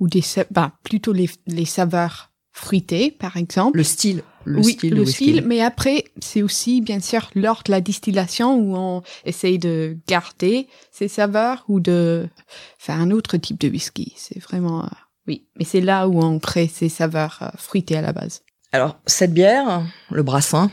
ou 0.00 0.08
des 0.08 0.22
bah, 0.50 0.72
plutôt 0.84 1.12
les, 1.12 1.28
les 1.46 1.64
saveurs 1.64 2.27
fruitées, 2.58 3.12
par 3.12 3.36
exemple. 3.36 3.78
Le 3.78 3.84
style, 3.84 4.22
le 4.44 4.58
oui, 4.58 4.72
style 4.72 4.94
le 4.94 5.06
style, 5.06 5.44
mais 5.46 5.60
après, 5.60 6.04
c'est 6.20 6.42
aussi, 6.42 6.80
bien 6.80 7.00
sûr, 7.00 7.30
lors 7.34 7.62
de 7.64 7.70
la 7.70 7.80
distillation 7.80 8.56
où 8.56 8.76
on 8.76 9.02
essaye 9.24 9.58
de 9.58 9.96
garder 10.08 10.66
ces 10.90 11.06
saveurs 11.06 11.64
ou 11.68 11.78
de 11.78 12.28
faire 12.76 12.96
un 12.96 13.10
autre 13.12 13.36
type 13.36 13.60
de 13.60 13.68
whisky. 13.68 14.12
C'est 14.16 14.40
vraiment, 14.40 14.84
euh, 14.84 14.88
oui. 15.28 15.46
Mais 15.56 15.64
c'est 15.64 15.80
là 15.80 16.08
où 16.08 16.20
on 16.20 16.40
crée 16.40 16.66
ces 16.66 16.88
saveurs 16.88 17.38
euh, 17.42 17.48
fruitées 17.56 17.96
à 17.96 18.02
la 18.02 18.12
base. 18.12 18.42
Alors, 18.72 18.98
cette 19.06 19.32
bière, 19.32 19.82
le 20.10 20.22
brassin, 20.24 20.70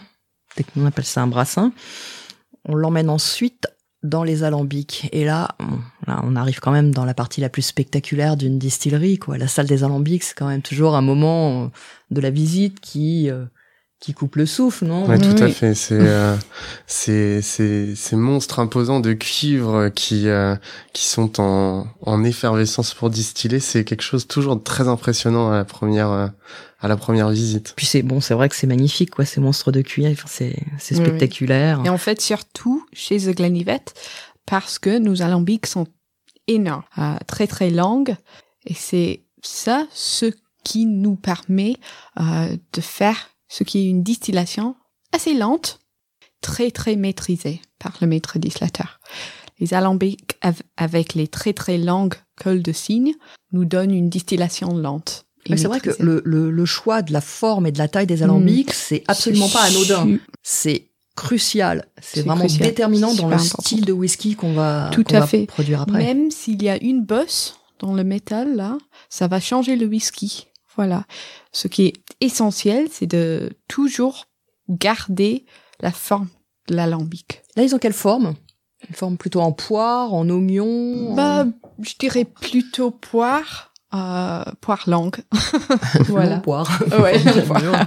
on 0.76 0.86
appelle 0.86 1.06
ça 1.06 1.22
un 1.22 1.28
brassin, 1.28 1.72
on 2.68 2.76
l'emmène 2.76 3.12
ensuite 3.12 3.68
dans 4.02 4.24
les 4.24 4.44
alambics. 4.44 5.08
Et 5.12 5.24
là, 5.24 5.56
on 6.08 6.36
arrive 6.36 6.60
quand 6.60 6.72
même 6.72 6.94
dans 6.94 7.06
la 7.06 7.14
partie 7.14 7.42
la 7.42 7.50
plus 7.50 7.62
spectaculaire 7.62 8.38
d'une 8.38 8.58
distillerie, 8.60 9.18
quoi. 9.18 9.38
La 9.38 9.48
salle 9.48 9.68
des 9.68 9.84
alambics, 9.84 10.24
c'est 10.24 10.36
quand 10.38 10.48
même 10.48 10.62
toujours 10.62 10.96
un 10.96 11.02
moment 11.02 11.64
euh, 11.64 11.68
de 12.12 12.22
la 12.22 12.30
visite 12.30 12.80
qui, 12.80 13.30
euh, 13.30 13.46
qui 14.00 14.14
coupe 14.14 14.36
le 14.36 14.46
souffle, 14.46 14.86
non? 14.86 15.06
Ouais, 15.08 15.18
tout 15.18 15.42
à 15.44 15.48
fait. 15.48 15.74
C'est 15.74 15.98
euh, 16.00 16.36
c'est 16.86 17.42
c'est 17.42 17.96
ces 17.96 18.16
monstres 18.16 18.60
imposants 18.60 19.00
de 19.00 19.14
cuivre 19.14 19.90
qui 19.90 20.28
euh, 20.28 20.56
qui 20.94 21.06
sont 21.06 21.40
en 21.42 21.88
en 22.02 22.24
effervescence 22.24 22.94
pour 22.94 23.10
distiller. 23.10 23.60
C'est 23.60 23.84
quelque 23.84 24.04
chose 24.04 24.28
toujours 24.28 24.56
de 24.58 24.64
très 24.64 24.88
impressionnant 24.88 25.52
à 25.52 25.58
la 25.58 25.66
première 25.66 26.12
euh, 26.12 26.28
à 26.82 26.88
la 26.88 26.98
première 26.98 27.30
visite. 27.30 27.74
Puis 27.76 27.88
c'est 27.88 28.04
bon, 28.04 28.22
c'est 28.22 28.36
vrai 28.36 28.48
que 28.50 28.56
c'est 28.56 28.68
magnifique, 28.68 29.10
quoi, 29.10 29.26
ces 29.26 29.42
monstres 29.42 29.72
de. 29.72 29.82
Enfin, 30.12 30.28
c'est 30.28 30.56
c'est 30.78 30.96
Oui, 30.96 31.02
oui. 31.02 31.08
spectaculaire. 31.08 31.82
Et 31.84 31.90
en 31.90 31.98
fait, 31.98 32.22
surtout 32.22 32.86
chez 32.94 33.18
The 33.18 33.36
Glenlivet, 33.36 33.80
parce 34.46 34.78
que 34.78 35.00
nos 35.00 35.24
alambics 35.24 35.66
sont 35.66 35.88
énormes, 36.48 36.84
euh, 36.98 37.16
très 37.28 37.48
très 37.48 37.70
longues. 37.70 38.16
Et 38.66 38.74
c'est 38.74 39.24
ça 39.42 39.88
ce 39.94 40.32
qui 40.64 40.86
nous 40.86 41.16
permet 41.16 41.78
euh, 42.20 42.56
de 42.74 42.82
faire 42.82 43.30
ce 43.48 43.64
qui 43.64 43.80
est 43.80 43.90
une 43.90 44.04
distillation 44.04 44.76
assez 45.12 45.34
lente, 45.34 45.80
très 46.42 46.72
très 46.72 46.96
maîtrisée 46.96 47.62
par 47.80 47.96
le 48.02 48.08
maître 48.08 48.40
distillateur. 48.40 49.00
Les 49.60 49.74
alambics 49.74 50.36
av- 50.42 50.62
avec 50.78 51.14
les 51.14 51.28
très 51.28 51.54
très 51.54 51.78
longues 51.78 52.16
cols 52.42 52.62
de 52.64 52.72
cygne 52.74 53.14
nous 53.52 53.66
donnent 53.66 53.94
une 53.94 54.10
distillation 54.10 54.76
lente. 54.76 55.26
c'est 55.48 55.68
vrai 55.68 55.80
que 55.80 55.92
le, 56.04 56.22
le, 56.26 56.50
le 56.52 56.66
choix 56.66 57.02
de 57.04 57.14
la 57.14 57.22
forme 57.22 57.68
et 57.68 57.72
de 57.72 57.78
la 57.78 57.88
taille 57.88 58.08
des 58.08 58.24
alambics, 58.24 58.74
c'est 58.74 59.04
absolument 59.08 59.48
pas 59.48 59.62
anodin. 59.62 60.18
C'est 60.42 60.90
crucial. 61.16 61.88
C'est 62.02 62.22
vraiment 62.22 62.42
crucial. 62.46 62.68
déterminant 62.68 63.14
dans 63.14 63.28
le 63.28 63.36
important. 63.36 63.62
style 63.62 63.86
de 63.86 63.94
whisky 63.94 64.36
qu'on 64.36 64.54
va, 64.54 64.90
Tout 64.92 65.06
à 65.12 65.22
va 65.22 65.28
fait. 65.28 65.46
produire 65.46 65.82
après. 65.82 65.98
Même 66.00 66.32
s'il 66.32 66.62
y 66.62 66.70
a 66.70 66.82
une 66.84 67.04
bosse 67.04 67.60
dans 67.80 67.94
le 67.94 68.04
métal, 68.04 68.56
là, 68.56 68.78
ça 69.10 69.28
va 69.28 69.40
changer 69.40 69.76
le 69.76 69.86
whisky. 69.86 70.48
Voilà. 70.76 71.06
Ce 71.52 71.68
qui 71.68 71.86
est 71.88 71.94
essentiel, 72.22 72.88
c'est 72.92 73.08
de 73.08 73.52
toujours 73.68 74.26
garder 74.70 75.46
la 75.82 75.92
forme 75.92 76.28
de 76.68 76.76
l'alambic. 76.76 77.44
Là, 77.56 77.64
ils 77.64 77.74
ont 77.76 77.80
quelle 77.80 77.94
forme? 77.94 78.36
Une 78.90 78.96
forme 78.96 79.18
plutôt 79.18 79.40
en 79.42 79.52
poire, 79.52 80.14
en 80.14 80.30
oignon 80.30 81.12
en- 81.12 81.16
Bah, 81.16 81.46
je 81.82 81.94
dirais 82.00 82.26
plutôt 82.26 82.92
poire, 82.92 83.72
euh, 83.96 84.44
poire 84.62 84.84
longue. 84.88 85.18
voilà. 86.08 86.42
Ouais, 86.48 87.14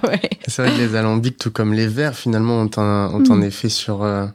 ouais. 0.09 0.31
C'est 0.47 0.63
vrai 0.63 0.71
que 0.73 0.79
les 0.79 0.95
alambics, 0.97 1.39
tout 1.39 1.51
comme 1.51 1.73
les 1.75 1.87
verres, 1.87 2.15
finalement, 2.15 2.63
ont 2.63 2.71
un, 2.79 3.11
ont 3.13 3.23
un 3.31 3.37
Mm. 3.37 3.43
effet 3.45 3.69
sur, 3.69 4.03
euh, 4.03 4.27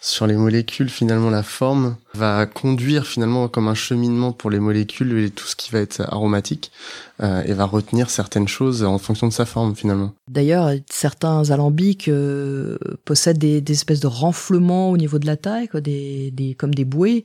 sur 0.00 0.26
les 0.26 0.36
molécules. 0.36 0.88
Finalement, 0.88 1.30
la 1.30 1.42
forme 1.42 1.96
va 2.14 2.46
conduire 2.46 3.06
finalement 3.06 3.48
comme 3.48 3.68
un 3.68 3.74
cheminement 3.74 4.32
pour 4.32 4.50
les 4.50 4.60
molécules 4.60 5.18
et 5.18 5.30
tout 5.30 5.46
ce 5.46 5.56
qui 5.56 5.70
va 5.72 5.80
être 5.80 6.00
aromatique 6.02 6.70
euh, 7.22 7.42
et 7.44 7.52
va 7.54 7.64
retenir 7.64 8.08
certaines 8.10 8.48
choses 8.48 8.84
en 8.84 8.98
fonction 8.98 9.26
de 9.26 9.32
sa 9.32 9.44
forme 9.46 9.74
finalement. 9.74 10.12
D'ailleurs, 10.30 10.70
certains 10.90 11.50
alambics 11.50 12.08
euh, 12.08 12.78
possèdent 13.04 13.38
des, 13.38 13.60
des 13.60 13.72
espèces 13.72 14.00
de 14.00 14.06
renflements 14.06 14.90
au 14.90 14.96
niveau 14.96 15.18
de 15.18 15.26
la 15.26 15.36
taille, 15.36 15.68
quoi, 15.68 15.80
des, 15.80 16.30
des, 16.30 16.54
comme 16.54 16.74
des 16.74 16.84
bouées. 16.84 17.24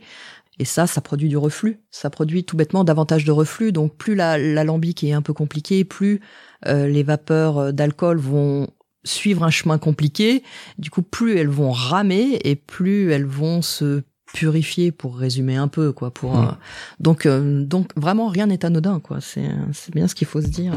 Et 0.61 0.65
ça, 0.65 0.85
ça 0.85 1.01
produit 1.01 1.27
du 1.27 1.37
reflux. 1.37 1.79
Ça 1.89 2.11
produit 2.11 2.43
tout 2.43 2.55
bêtement 2.55 2.83
davantage 2.83 3.25
de 3.25 3.31
reflux. 3.31 3.71
Donc, 3.71 3.95
plus 3.97 4.13
la- 4.13 4.37
l'alambic 4.37 5.03
est 5.03 5.11
un 5.11 5.23
peu 5.23 5.33
compliqué, 5.33 5.83
plus 5.83 6.21
euh, 6.67 6.85
les 6.87 7.01
vapeurs 7.01 7.57
euh, 7.57 7.71
d'alcool 7.71 8.17
vont 8.19 8.67
suivre 9.03 9.43
un 9.43 9.49
chemin 9.49 9.79
compliqué. 9.79 10.43
Du 10.77 10.91
coup, 10.91 11.01
plus 11.01 11.35
elles 11.35 11.47
vont 11.49 11.71
ramer 11.71 12.39
et 12.43 12.55
plus 12.55 13.11
elles 13.11 13.25
vont 13.25 13.63
se 13.63 14.03
purifier, 14.33 14.91
pour 14.91 15.17
résumer 15.17 15.55
un 15.55 15.67
peu, 15.67 15.91
quoi. 15.93 16.13
Pour 16.13 16.35
Mm. 16.35 16.45
euh, 16.45 16.51
donc, 16.99 17.25
euh, 17.25 17.65
donc 17.65 17.89
vraiment 17.95 18.27
rien 18.27 18.45
n'est 18.45 18.63
anodin, 18.63 18.99
quoi. 18.99 19.17
C'est 19.19 19.49
c'est 19.73 19.95
bien 19.95 20.07
ce 20.07 20.13
qu'il 20.13 20.27
faut 20.27 20.41
se 20.41 20.47
dire. 20.47 20.73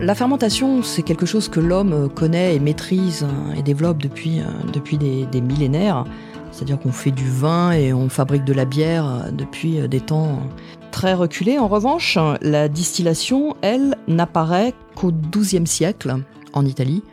La 0.00 0.14
fermentation, 0.14 0.84
c'est 0.84 1.02
quelque 1.02 1.26
chose 1.26 1.48
que 1.48 1.58
l'homme 1.58 2.08
connaît 2.14 2.54
et 2.54 2.60
maîtrise 2.60 3.24
hein, 3.24 3.52
et 3.58 3.62
développe 3.62 4.00
depuis, 4.00 4.40
depuis 4.72 4.96
des, 4.96 5.26
des 5.26 5.40
millénaires. 5.40 6.04
C'est-à-dire 6.58 6.80
qu'on 6.80 6.90
fait 6.90 7.12
du 7.12 7.30
vin 7.30 7.70
et 7.70 7.92
on 7.92 8.08
fabrique 8.08 8.42
de 8.42 8.52
la 8.52 8.64
bière 8.64 9.06
euh, 9.06 9.30
depuis 9.30 9.78
euh, 9.78 9.86
des 9.86 10.00
temps 10.00 10.42
très 10.90 11.14
reculés. 11.14 11.56
En 11.56 11.68
revanche, 11.68 12.18
la 12.42 12.68
distillation, 12.68 13.56
elle, 13.62 13.96
n'apparaît 14.08 14.74
qu'au 14.96 15.12
XIIe 15.12 15.68
siècle 15.68 16.16
en 16.54 16.66
Italie, 16.66 17.04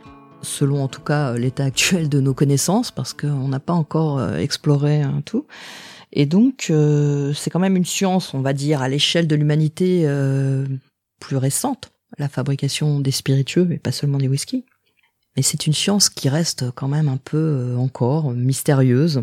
selon 0.42 0.82
en 0.82 0.88
tout 0.88 1.00
cas 1.00 1.30
euh, 1.30 1.38
l'état 1.38 1.64
actuel 1.66 2.08
de 2.08 2.20
nos 2.20 2.34
connaissances, 2.34 2.90
parce 2.90 3.12
qu'on 3.12 3.46
n'a 3.46 3.60
pas 3.60 3.72
encore 3.72 4.18
euh, 4.18 4.36
exploré 4.38 5.04
euh, 5.04 5.20
tout. 5.24 5.46
Et 6.12 6.26
donc, 6.26 6.66
euh, 6.70 7.32
c'est 7.32 7.50
quand 7.50 7.60
même 7.60 7.76
une 7.76 7.84
science, 7.84 8.34
on 8.34 8.40
va 8.40 8.52
dire, 8.52 8.82
à 8.82 8.88
l'échelle 8.88 9.28
de 9.28 9.36
l'humanité 9.36 10.02
euh, 10.06 10.66
plus 11.20 11.36
récente, 11.36 11.92
la 12.18 12.28
fabrication 12.28 12.98
des 12.98 13.12
spiritueux, 13.12 13.68
et 13.70 13.78
pas 13.78 13.92
seulement 13.92 14.18
des 14.18 14.26
whisky. 14.26 14.64
Mais 15.36 15.42
c'est 15.42 15.66
une 15.66 15.74
science 15.74 16.08
qui 16.08 16.28
reste 16.28 16.70
quand 16.74 16.88
même 16.88 17.08
un 17.08 17.18
peu 17.18 17.36
euh, 17.36 17.76
encore 17.76 18.32
mystérieuse. 18.32 19.22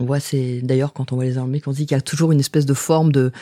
On 0.00 0.06
voit, 0.06 0.18
c'est 0.18 0.60
d'ailleurs 0.60 0.92
quand 0.92 1.12
on 1.12 1.16
voit 1.16 1.24
les 1.24 1.38
armées, 1.38 1.60
qu'on 1.60 1.70
dit 1.70 1.86
qu'il 1.86 1.94
y 1.94 1.98
a 1.98 2.02
toujours 2.02 2.32
une 2.32 2.40
espèce 2.40 2.66
de 2.66 2.74
forme 2.74 3.12
de, 3.12 3.32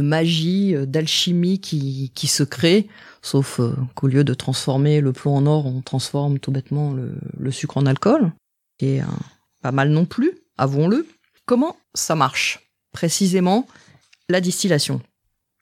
magie, 0.00 0.74
euh, 0.74 0.84
d'alchimie 0.84 1.58
qui, 1.58 2.26
se 2.26 2.42
crée, 2.42 2.88
sauf 3.22 3.60
euh, 3.60 3.74
qu'au 3.94 4.08
lieu 4.08 4.22
de 4.22 4.34
transformer 4.34 5.00
le 5.00 5.12
plomb 5.12 5.36
en 5.36 5.46
or, 5.46 5.66
on 5.66 5.80
transforme 5.80 6.38
tout 6.38 6.52
bêtement 6.52 6.92
le, 6.92 7.14
le 7.38 7.50
sucre 7.50 7.78
en 7.78 7.86
alcool, 7.86 8.32
qui 8.78 8.88
est 8.88 9.00
euh, 9.00 9.06
pas 9.62 9.72
mal 9.72 9.88
non 9.88 10.04
plus, 10.04 10.32
avouons-le. 10.58 11.06
Comment 11.46 11.76
ça 11.94 12.14
marche 12.14 12.68
Précisément, 12.92 13.66
la 14.28 14.42
distillation? 14.42 15.00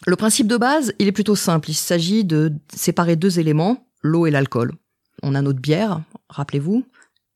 Le 0.06 0.16
principe 0.16 0.48
de 0.48 0.56
base, 0.56 0.94
il 0.98 1.06
est 1.06 1.12
plutôt 1.12 1.36
simple. 1.36 1.70
Il 1.70 1.74
s'agit 1.74 2.24
de 2.24 2.52
séparer 2.74 3.14
deux 3.14 3.38
éléments, 3.38 3.86
l'eau 4.02 4.26
et 4.26 4.30
l'alcool. 4.30 4.72
On 5.22 5.34
a 5.34 5.42
notre 5.42 5.60
bière, 5.60 6.02
rappelez-vous, 6.28 6.84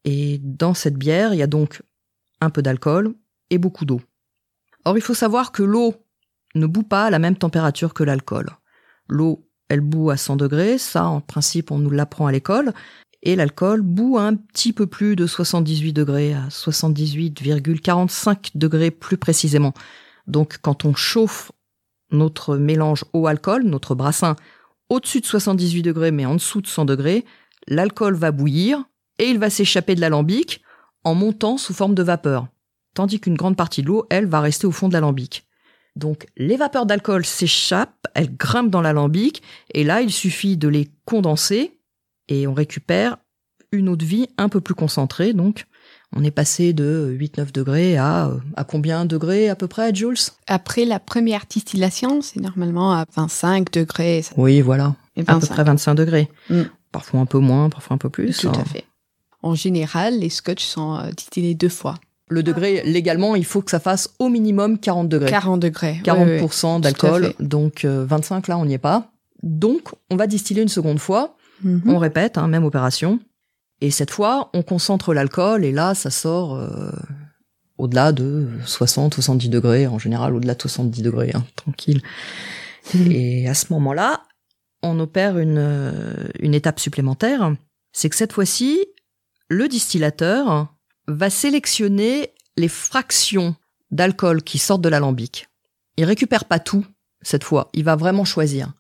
et 0.05 0.41
dans 0.43 0.75
cette 0.75 0.97
bière, 0.97 1.33
il 1.33 1.39
y 1.39 1.43
a 1.43 1.47
donc 1.47 1.83
un 2.45 2.51
peu 2.51 2.63
d'alcool 2.63 3.15
et 3.51 3.59
beaucoup 3.59 3.85
d'eau. 3.85 4.01
Or, 4.85 4.97
il 4.97 5.01
faut 5.01 5.15
savoir 5.15 5.53
que 5.53 5.63
l'eau 5.63 5.95
ne 6.55 6.67
bout 6.67 6.83
pas 6.83 7.07
à 7.07 7.11
la 7.11 7.19
même 7.19 7.37
température 7.37 7.95
que 7.95 8.05
l'alcool. 8.05 8.51
L'eau, 9.09 9.49
elle 9.69 9.81
bout 9.81 10.11
à 10.11 10.17
100 10.17 10.37
degrés, 10.37 10.79
ça, 10.79 11.07
en 11.07 11.21
principe, 11.21 11.71
on 11.71 11.79
nous 11.79 11.91
l'apprend 11.91 12.27
à 12.27 12.33
l'école, 12.33 12.73
et 13.23 13.37
l'alcool 13.37 13.81
bout 13.81 14.19
à 14.19 14.23
un 14.23 14.37
petit 14.37 14.73
peu 14.73 14.87
plus 14.87 15.17
de 15.17 15.27
78 15.27 15.93
degrés, 15.93 16.35
à 16.35 16.49
78,45 16.49 18.51
degrés 18.55 18.91
plus 18.91 19.17
précisément. 19.17 19.73
Donc, 20.27 20.59
quand 20.61 20.85
on 20.85 20.95
chauffe 20.95 21.53
notre 22.11 22.57
mélange 22.57 23.05
eau-alcool, 23.13 23.65
notre 23.65 23.95
brassin, 23.95 24.37
au-dessus 24.89 25.21
de 25.21 25.27
78 25.27 25.83
degrés 25.83 26.11
mais 26.11 26.27
en 26.27 26.35
dessous 26.35 26.61
de 26.61 26.67
100 26.67 26.85
degrés, 26.85 27.25
l'alcool 27.67 28.15
va 28.15 28.31
bouillir 28.31 28.85
et 29.19 29.29
il 29.29 29.39
va 29.39 29.51
s'échapper 29.51 29.95
de 29.95 30.01
l'alambic 30.01 30.63
en 31.05 31.15
montant 31.15 31.59
sous 31.59 31.75
forme 31.75 31.95
de 31.95 32.03
vapeur, 32.03 32.49
tandis 32.95 33.21
qu'une 33.21 33.37
grande 33.37 33.57
partie 33.57 33.83
de 33.83 33.89
l'eau, 33.89 34.07
elle, 34.11 34.27
va 34.27 34.41
rester 34.41 34.67
au 34.67 34.73
fond 34.73 34.89
de 34.89 34.95
l'alambic. 34.95 35.47
Donc 35.97 36.27
les 36.37 36.57
vapeurs 36.57 36.87
d'alcool 36.87 37.25
s'échappent, 37.25 38.09
elles 38.15 38.37
grimpent 38.37 38.71
dans 38.71 38.83
l'alambic, 38.83 39.43
et 39.73 39.85
là 39.85 40.01
il 40.01 40.11
suffit 40.11 40.57
de 40.57 40.69
les 40.69 40.91
condenser, 41.05 41.79
et 42.29 42.47
on 42.47 42.55
récupère 42.55 43.19
une 43.71 43.89
eau 43.89 43.97
de 43.97 44.05
vie 44.05 44.29
un 44.39 44.49
peu 44.49 44.61
plus 44.61 44.75
concentrée, 44.75 45.33
donc 45.33 45.67
on 46.17 46.23
est 46.23 46.31
passé 46.31 46.73
de 46.73 47.17
8-9 47.19 47.53
degrés 47.53 47.97
à, 47.97 48.31
à 48.57 48.65
combien 48.65 49.05
de 49.05 49.11
degrés 49.11 49.49
à 49.49 49.57
peu 49.57 49.67
près, 49.67 49.95
Jules? 49.95 50.17
Après 50.47 50.85
la 50.85 51.01
première 51.01 51.45
distillation, 51.49 52.23
c'est 52.23 52.41
normalement 52.41 52.93
à 52.93 53.05
25 53.17 53.73
degrés. 53.73 54.25
Oui, 54.37 54.61
voilà, 54.61 54.95
Et 55.17 55.23
à 55.23 55.25
peu 55.25 55.33
25. 55.35 55.53
près 55.53 55.65
25 55.65 55.95
degrés. 55.95 56.31
Mm. 56.51 56.63
Parfois 56.93 57.21
un 57.21 57.27
peu 57.27 57.39
moins, 57.39 57.69
parfois 57.69 57.95
un 57.95 57.99
peu 57.99 58.11
plus. 58.11 58.39
Tout 58.39 58.49
hein. 58.49 58.61
à 58.61 58.65
fait. 58.65 58.85
En 59.45 59.55
général, 59.55 60.19
les 60.21 60.31
scotch 60.31 60.65
sont 60.65 60.97
euh, 60.97 61.11
distillés 61.17 61.55
deux 61.55 61.69
fois. 61.69 61.97
Le 62.29 62.43
degré, 62.43 62.83
légalement, 62.85 63.37
il 63.37 63.45
faut 63.45 63.61
que 63.61 63.71
ça 63.71 63.79
fasse 63.81 64.15
au 64.19 64.31
minimum 64.31 64.79
40 64.79 65.09
degrés. 65.09 65.29
40 65.31 65.61
degrés. 65.61 66.01
40% 66.03 66.67
Oui, 66.67 66.75
oui. 66.77 66.81
d'alcool, 66.81 67.35
donc 67.41 67.85
euh, 67.85 68.07
25 68.09 68.49
là 68.49 68.57
on 68.57 68.65
n'y 68.65 68.73
est 68.75 68.79
pas. 68.79 69.11
Donc 69.43 69.91
on 70.11 70.17
va 70.17 70.27
distiller 70.27 70.63
une 70.63 70.69
seconde 70.69 70.99
fois, 70.99 71.37
Mhm. 71.63 71.83
on 71.87 71.99
répète, 71.99 72.39
hein, 72.39 72.49
même 72.49 72.65
opération. 72.65 73.21
Et 73.83 73.91
cette 73.91 74.11
fois, 74.11 74.49
on 74.55 74.63
concentre 74.63 75.13
l'alcool 75.13 75.65
et 75.67 75.73
là 75.73 75.95
ça 75.95 76.11
sort 76.11 76.55
euh, 76.57 76.91
au-delà 77.77 78.13
de 78.13 78.49
60-70 78.65 79.51
degrés, 79.51 79.87
en 79.87 79.99
général 79.99 80.35
au-delà 80.35 80.55
de 80.55 80.63
70 80.63 81.03
degrés, 81.03 81.33
hein, 81.35 81.45
tranquille. 81.57 82.01
Mhm. 82.95 83.13
Et 83.13 83.49
à 83.49 83.55
ce 83.55 83.67
moment-là, 83.75 84.23
on 84.83 84.99
opère 85.01 85.39
une, 85.39 85.59
euh, 85.59 86.15
une 86.41 86.55
étape 86.55 86.81
supplémentaire, 86.81 87.55
c'est 87.93 88.09
que 88.09 88.17
cette 88.17 88.33
fois-ci, 88.33 88.81
le 89.49 89.69
distillateur 89.69 90.75
va 91.07 91.31
sélectionner 91.31 92.33
les 92.57 92.69
fractions 92.69 93.57
d'alcool 93.91 94.43
qui 94.43 94.59
sortent 94.59 94.83
de 94.83 94.89
l'alambic. 94.89 95.49
Il 95.97 96.05
récupère 96.05 96.47
pas 96.47 96.59
tout 96.59 96.85
cette 97.23 97.45
fois, 97.45 97.71
il 97.73 97.85
va 97.85 97.97
vraiment 97.97 98.25
choisir. 98.25 98.73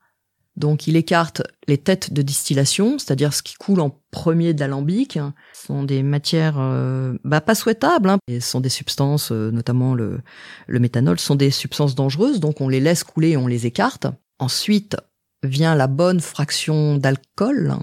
Donc 0.57 0.87
il 0.87 0.97
écarte 0.97 1.43
les 1.67 1.79
têtes 1.79 2.13
de 2.13 2.23
distillation, 2.23 2.99
c'est-à-dire 2.99 3.35
ce 3.35 3.43
qui 3.43 3.55
coule 3.55 3.81
en 3.81 4.01
premier 4.13 4.55
de 4.55 4.61
l'alambic. 4.61 5.19
Ce 5.53 5.67
sont 5.67 5.83
des 5.83 6.05
matières 6.05 6.57
euh, 6.59 7.19
bah, 7.25 7.41
pas 7.41 7.57
souhaitables, 7.57 8.09
hein. 8.09 8.19
Et 8.29 8.39
ce 8.39 8.51
sont 8.51 8.61
des 8.61 8.69
substances, 8.69 9.33
euh, 9.33 9.51
notamment 9.51 9.95
le, 9.95 10.21
le 10.69 10.79
méthanol, 10.79 11.19
sont 11.19 11.35
des 11.35 11.51
substances 11.51 11.97
dangereuses, 11.97 12.39
donc 12.39 12.61
on 12.61 12.69
les 12.69 12.79
laisse 12.79 13.03
couler 13.03 13.31
et 13.31 13.37
on 13.37 13.49
les 13.49 13.67
écarte. 13.67 14.07
Ensuite 14.39 14.97
vient 15.43 15.75
la 15.75 15.89
bonne 15.89 16.21
fraction 16.21 16.99
d'alcool, 16.99 17.75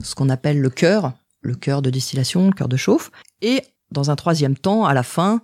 ce 0.00 0.14
qu'on 0.14 0.28
appelle 0.28 0.60
le 0.60 0.70
cœur, 0.70 1.12
le 1.46 1.54
cœur 1.54 1.80
de 1.82 1.90
distillation, 1.90 2.46
le 2.48 2.52
cœur 2.52 2.68
de 2.68 2.76
chauffe. 2.76 3.10
Et 3.42 3.62
dans 3.92 4.10
un 4.10 4.16
troisième 4.16 4.56
temps, 4.56 4.84
à 4.84 4.92
la 4.94 5.02
fin, 5.02 5.40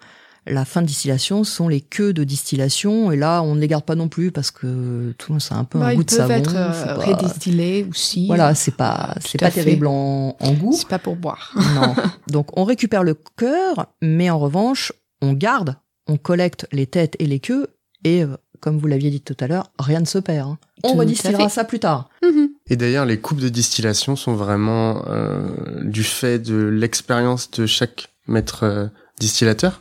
la 0.47 0.65
fin 0.65 0.83
de 0.83 0.87
distillation 0.89 1.45
sont 1.45 1.69
les 1.69 1.81
queues 1.81 2.13
de 2.13 2.25
distillation. 2.25 3.13
Et 3.13 3.17
là, 3.17 3.43
on 3.43 3.55
ne 3.55 3.61
les 3.61 3.69
garde 3.69 3.85
pas 3.85 3.95
non 3.95 4.09
plus 4.09 4.33
parce 4.33 4.51
que 4.51 5.15
tout 5.19 5.33
a 5.51 5.55
un 5.55 5.65
peu 5.65 5.79
Bah, 5.79 5.87
un 5.87 5.93
ils 5.93 5.97
goût 5.99 6.05
de 6.05 6.09
peuvent 6.11 6.19
savon. 6.19 6.35
être 6.35 6.51
c'est 6.51 6.89
euh, 6.89 6.97
pas- 6.97 7.05
redistillés 7.05 7.87
aussi. 7.89 8.27
Voilà, 8.27 8.55
c'est 8.55 8.77
pas, 8.77 9.15
c'est 9.21 9.39
pas 9.39 9.51
terrible 9.53 9.87
en, 9.87 10.37
en 10.41 10.53
goût. 10.55 10.73
C'est 10.77 10.89
pas 10.89 10.99
pour 10.99 11.15
boire. 11.17 11.55
Non. 11.75 11.95
Donc, 12.29 12.49
on 12.59 12.65
récupère 12.65 13.05
le 13.05 13.15
cœur, 13.37 13.87
mais 14.03 14.29
en 14.31 14.39
revanche, 14.41 14.93
on 15.21 15.33
garde, 15.33 15.77
on 16.09 16.17
collecte 16.17 16.67
les 16.73 16.87
têtes 16.89 17.15
et 17.21 17.27
les 17.27 17.39
queues, 17.39 17.69
et 18.05 18.23
euh, 18.25 18.37
comme 18.61 18.79
vous 18.79 18.87
l'aviez 18.87 19.11
dit 19.11 19.21
tout 19.21 19.37
à 19.41 19.47
l'heure, 19.49 19.71
rien 19.79 20.01
ne 20.01 20.05
se 20.07 20.19
perd. 20.19 20.49
hein. 20.51 20.59
On 20.85 20.95
redistillera 20.95 21.49
ça 21.49 21.65
plus 21.65 21.81
tard. 21.81 22.09
Mhm. 22.23 22.51
Et 22.69 22.77
d'ailleurs, 22.77 23.07
les 23.07 23.19
coupes 23.19 23.41
de 23.41 23.49
distillation 23.49 24.15
sont 24.17 24.35
vraiment 24.35 25.05
euh, 25.09 25.49
du 25.83 26.05
fait 26.05 26.39
de 26.39 26.57
l'expérience 26.57 27.51
de 27.51 27.67
chaque 27.67 28.09
maître 28.29 28.65
euh, 28.65 28.87
distillateur. 29.19 29.81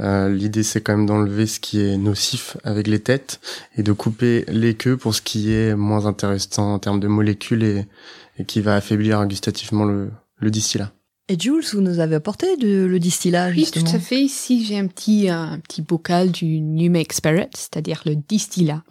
Euh, 0.00 0.28
L'idée, 0.28 0.62
c'est 0.62 0.80
quand 0.80 0.96
même 0.96 1.06
d'enlever 1.06 1.46
ce 1.46 1.58
qui 1.60 1.80
est 1.80 1.96
nocif 1.96 2.56
avec 2.64 2.86
les 2.86 3.00
têtes 3.00 3.40
et 3.76 3.82
de 3.82 3.92
couper 3.92 4.44
les 4.48 4.74
queues 4.74 4.96
pour 4.96 5.14
ce 5.14 5.22
qui 5.22 5.52
est 5.52 5.74
moins 5.74 6.06
intéressant 6.06 6.74
en 6.74 6.78
termes 6.78 7.00
de 7.00 7.08
molécules 7.08 7.62
et, 7.64 7.86
et 8.38 8.44
qui 8.44 8.60
va 8.60 8.76
affaiblir 8.76 9.24
gustativement 9.26 9.84
le, 9.84 10.10
le 10.38 10.50
distillat. 10.50 10.92
Et 11.32 11.38
Jules, 11.38 11.64
vous 11.72 11.80
nous 11.80 12.00
avez 12.00 12.16
apporté 12.16 12.56
de, 12.56 12.84
le 12.86 12.98
distillat, 12.98 13.50
Oui, 13.50 13.60
justement. 13.60 13.88
tout 13.88 13.96
à 13.96 14.00
fait. 14.00 14.20
Ici, 14.20 14.64
j'ai 14.64 14.76
un 14.76 14.88
petit, 14.88 15.30
euh, 15.30 15.34
un 15.34 15.58
petit 15.60 15.80
bocal 15.80 16.32
du 16.32 16.60
New 16.60 16.90
Make 16.90 17.12
Spirit, 17.12 17.46
c'est-à-dire 17.54 18.02
le 18.04 18.16
distillat. 18.16 18.82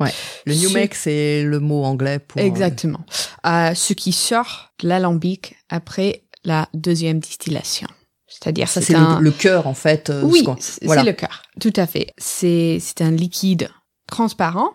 Le 0.46 0.54
New 0.54 0.70
Ce- 0.70 0.74
Make, 0.74 0.96
c'est 0.96 1.44
le 1.44 1.60
mot 1.60 1.84
anglais 1.84 2.20
pour... 2.20 2.40
euh, 2.42 2.46
Exactement. 2.46 3.02
Euh, 3.46 3.74
ce 3.74 3.92
qui 3.92 4.14
sort 4.14 4.72
de 4.82 4.88
l'alambic 4.88 5.58
après 5.68 6.24
la 6.46 6.70
deuxième 6.74 7.20
distillation. 7.20 7.88
C'est-à-dire 8.28 8.70
Ça, 8.70 8.80
c'est 8.82 8.96
un... 8.96 9.18
le, 9.20 9.26
le 9.26 9.32
cœur, 9.32 9.68
en 9.68 9.74
fait. 9.74 10.10
euh, 10.10 10.22
oui, 10.24 10.46
ce 10.62 10.86
voilà. 10.86 11.02
c'est 11.02 11.08
le 11.08 11.14
cœur. 11.14 11.42
Tout 11.60 11.74
à 11.76 11.88
fait. 11.88 12.14
C'est 12.18 12.78
c'est 12.80 13.02
un 13.02 13.12
liquide 13.12 13.70
transparent, 14.08 14.70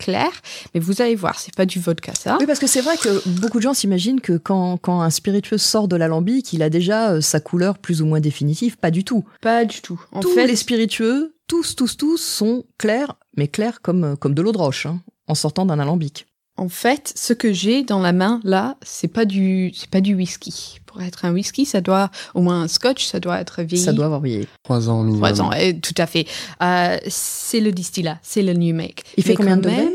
clair, 0.00 0.30
mais 0.74 0.80
vous 0.80 1.02
allez 1.02 1.14
voir, 1.14 1.38
c'est 1.38 1.54
pas 1.54 1.66
du 1.66 1.78
vodka 1.78 2.12
ça. 2.14 2.38
Oui, 2.40 2.46
parce 2.46 2.58
que 2.58 2.66
c'est 2.66 2.80
vrai 2.80 2.96
que 2.96 3.28
beaucoup 3.40 3.58
de 3.58 3.62
gens 3.62 3.74
s'imaginent 3.74 4.20
que 4.20 4.38
quand, 4.38 4.78
quand 4.78 5.02
un 5.02 5.10
spiritueux 5.10 5.58
sort 5.58 5.86
de 5.86 5.94
l'alambic, 5.94 6.52
il 6.52 6.62
a 6.62 6.70
déjà 6.70 7.10
euh, 7.10 7.20
sa 7.20 7.38
couleur 7.38 7.78
plus 7.78 8.02
ou 8.02 8.06
moins 8.06 8.20
définitive. 8.20 8.78
Pas 8.78 8.90
du 8.90 9.04
tout. 9.04 9.24
Pas 9.42 9.64
du 9.64 9.80
tout. 9.82 10.00
En 10.10 10.20
tous 10.20 10.34
fait, 10.34 10.46
les 10.46 10.56
spiritueux, 10.56 11.34
tous, 11.46 11.76
tous, 11.76 11.96
tous 11.96 12.16
sont 12.16 12.64
clairs, 12.78 13.14
mais 13.36 13.46
clairs 13.46 13.82
comme, 13.82 14.04
euh, 14.04 14.16
comme 14.16 14.34
de 14.34 14.42
l'eau 14.42 14.52
de 14.52 14.58
roche, 14.58 14.86
hein, 14.86 15.00
en 15.28 15.34
sortant 15.34 15.66
d'un 15.66 15.78
alambic. 15.78 16.26
En 16.60 16.68
fait, 16.68 17.12
ce 17.16 17.32
que 17.32 17.52
j'ai 17.54 17.84
dans 17.84 18.00
la 18.00 18.12
main 18.12 18.40
là, 18.44 18.76
c'est 18.82 19.08
pas 19.08 19.24
du, 19.24 19.72
c'est 19.74 19.88
pas 19.88 20.00
du 20.02 20.14
whisky. 20.14 20.78
Pour 20.84 21.00
être 21.00 21.24
un 21.24 21.32
whisky, 21.32 21.64
ça 21.64 21.80
doit, 21.80 22.10
au 22.34 22.42
moins 22.42 22.62
un 22.62 22.68
scotch, 22.68 23.06
ça 23.06 23.18
doit 23.18 23.40
être 23.40 23.62
vieilli. 23.62 23.82
Ça 23.82 23.92
doit 23.94 24.04
avoir 24.04 24.20
brillé. 24.20 24.46
Trois 24.62 24.90
ans 24.90 25.02
minimum. 25.02 25.20
Trois 25.32 25.40
ans, 25.40 25.50
eh, 25.58 25.80
tout 25.80 25.94
à 25.96 26.06
fait. 26.06 26.26
Euh, 26.62 26.98
c'est 27.08 27.60
le 27.60 27.72
distillat, 27.72 28.18
c'est 28.22 28.42
le 28.42 28.52
New 28.52 28.74
Make. 28.74 29.04
Il 29.16 29.22
fait 29.22 29.30
Mais 29.30 29.36
combien 29.36 29.56
de 29.56 29.68
même, 29.68 29.88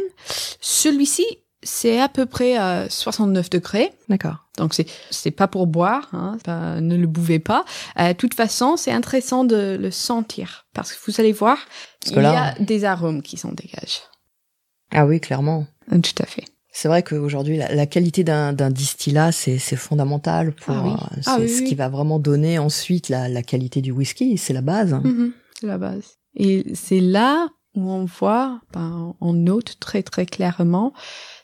Celui-ci, 0.60 1.26
c'est 1.62 2.00
à 2.00 2.10
peu 2.10 2.26
près 2.26 2.60
euh, 2.60 2.88
69 2.90 3.50
degrés. 3.50 3.92
D'accord. 4.10 4.38
Donc 4.58 4.74
c'est 4.74 4.88
c'est 5.12 5.32
pas 5.32 5.48
pour 5.48 5.68
boire, 5.68 6.10
hein, 6.14 6.38
pas- 6.44 6.80
ne 6.82 6.96
le 6.96 7.08
bouvez 7.08 7.40
pas. 7.40 7.66
Euh, 8.00 8.10
De 8.10 8.14
toute 8.14 8.34
façon, 8.34 8.78
c'est 8.78 8.92
intéressant 8.92 9.44
de 9.44 9.78
le 9.80 9.92
sentir 9.92 10.66
parce 10.74 10.94
que 10.94 10.98
vous 11.12 11.20
allez 11.20 11.34
voir, 11.34 11.58
Parce 12.00 12.12
il 12.12 12.16
que 12.16 12.20
y 12.20 12.24
là- 12.24 12.54
a 12.54 12.60
des 12.60 12.86
arômes 12.86 13.22
qui 13.22 13.38
s'en 13.38 13.52
dégagent. 13.52 14.02
Ah 14.92 15.06
oui, 15.06 15.20
clairement. 15.20 15.68
Euh, 15.92 16.00
Tout 16.00 16.24
à 16.24 16.26
fait. 16.26 16.46
C'est 16.78 16.90
vrai 16.90 17.04
qu'aujourd'hui, 17.04 17.56
la, 17.56 17.74
la 17.74 17.86
qualité 17.86 18.26
d'un 18.26 18.52
distillat, 18.70 19.32
c'est 19.32 19.58
fondamental 19.78 20.52
pour. 20.52 20.76
Ah 20.76 20.84
oui. 20.84 20.92
euh, 20.92 21.22
Ah 21.26 21.38
oui, 21.40 21.48
ce 21.48 21.62
oui. 21.62 21.70
qui 21.70 21.76
va 21.76 21.88
vraiment 21.88 22.20
donner 22.20 22.60
ensuite 22.60 23.08
la, 23.08 23.30
la 23.30 23.44
qualité 23.44 23.80
du 23.82 23.92
whisky. 23.92 24.38
C'est 24.38 24.52
la 24.52 24.60
base. 24.62 24.92
Mhm, 24.92 25.32
c'est 25.58 25.68
la 25.68 25.78
base. 25.78 26.04
Et 26.36 26.66
c'est 26.74 27.00
là 27.00 27.48
où 27.76 27.90
on 27.90 28.04
voit, 28.04 28.60
ben, 28.74 29.16
on 29.22 29.32
note 29.32 29.78
très 29.80 30.04
très 30.04 30.26
clairement 30.26 30.92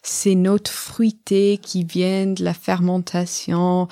ces 0.03 0.35
notes 0.35 0.67
fruitées 0.67 1.59
qui 1.61 1.85
viennent 1.85 2.33
de 2.33 2.43
la 2.43 2.53
fermentation, 2.53 3.87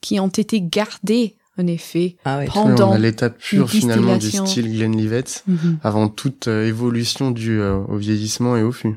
qui 0.00 0.20
ont 0.20 0.28
été 0.28 0.60
gardées 0.60 1.34
en 1.58 1.66
effet. 1.66 2.16
Ah 2.24 2.38
ouais. 2.38 2.46
Pendant 2.46 2.90
on 2.90 2.94
a 2.94 2.98
l'étape 2.98 3.38
pure 3.38 3.62
une 3.62 3.80
finalement 3.80 4.16
du 4.16 4.30
style 4.30 4.72
Glenlivet 4.76 5.24
Mhm. 5.48 5.78
avant 5.82 6.08
toute 6.08 6.46
euh, 6.48 6.66
évolution 6.68 7.30
due 7.32 7.60
euh, 7.60 7.78
au 7.88 7.96
vieillissement 7.96 8.56
et 8.56 8.62
au 8.62 8.70
fût. 8.72 8.96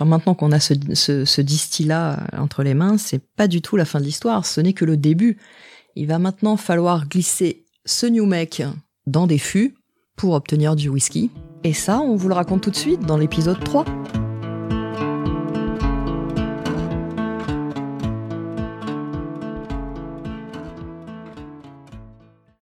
Maintenant 0.00 0.34
qu'on 0.34 0.52
a 0.52 0.60
ce 0.60 1.40
distillat 1.40 2.18
euh, 2.34 2.38
entre 2.38 2.62
les 2.62 2.74
mains, 2.74 2.98
c'est 2.98 3.22
pas 3.36 3.48
du 3.48 3.62
tout 3.62 3.76
la 3.76 3.84
fin 3.84 4.00
de 4.00 4.04
l'histoire, 4.04 4.46
ce 4.46 4.60
n'est 4.60 4.72
que 4.72 4.84
le 4.84 4.96
début. 4.96 5.38
Il 5.96 6.06
va 6.06 6.18
maintenant 6.18 6.56
falloir 6.56 7.08
glisser 7.08 7.64
ce 7.84 8.06
New 8.06 8.26
Make 8.26 8.62
dans 9.06 9.26
des 9.26 9.38
fûts 9.38 9.74
pour 10.16 10.32
obtenir 10.34 10.76
du 10.76 10.88
whisky. 10.88 11.30
Et 11.62 11.72
ça, 11.72 12.00
on 12.00 12.16
vous 12.16 12.28
le 12.28 12.34
raconte 12.34 12.62
tout 12.62 12.70
de 12.70 12.76
suite 12.76 13.00
dans 13.00 13.16
l'épisode 13.16 13.62
3. 13.64 13.84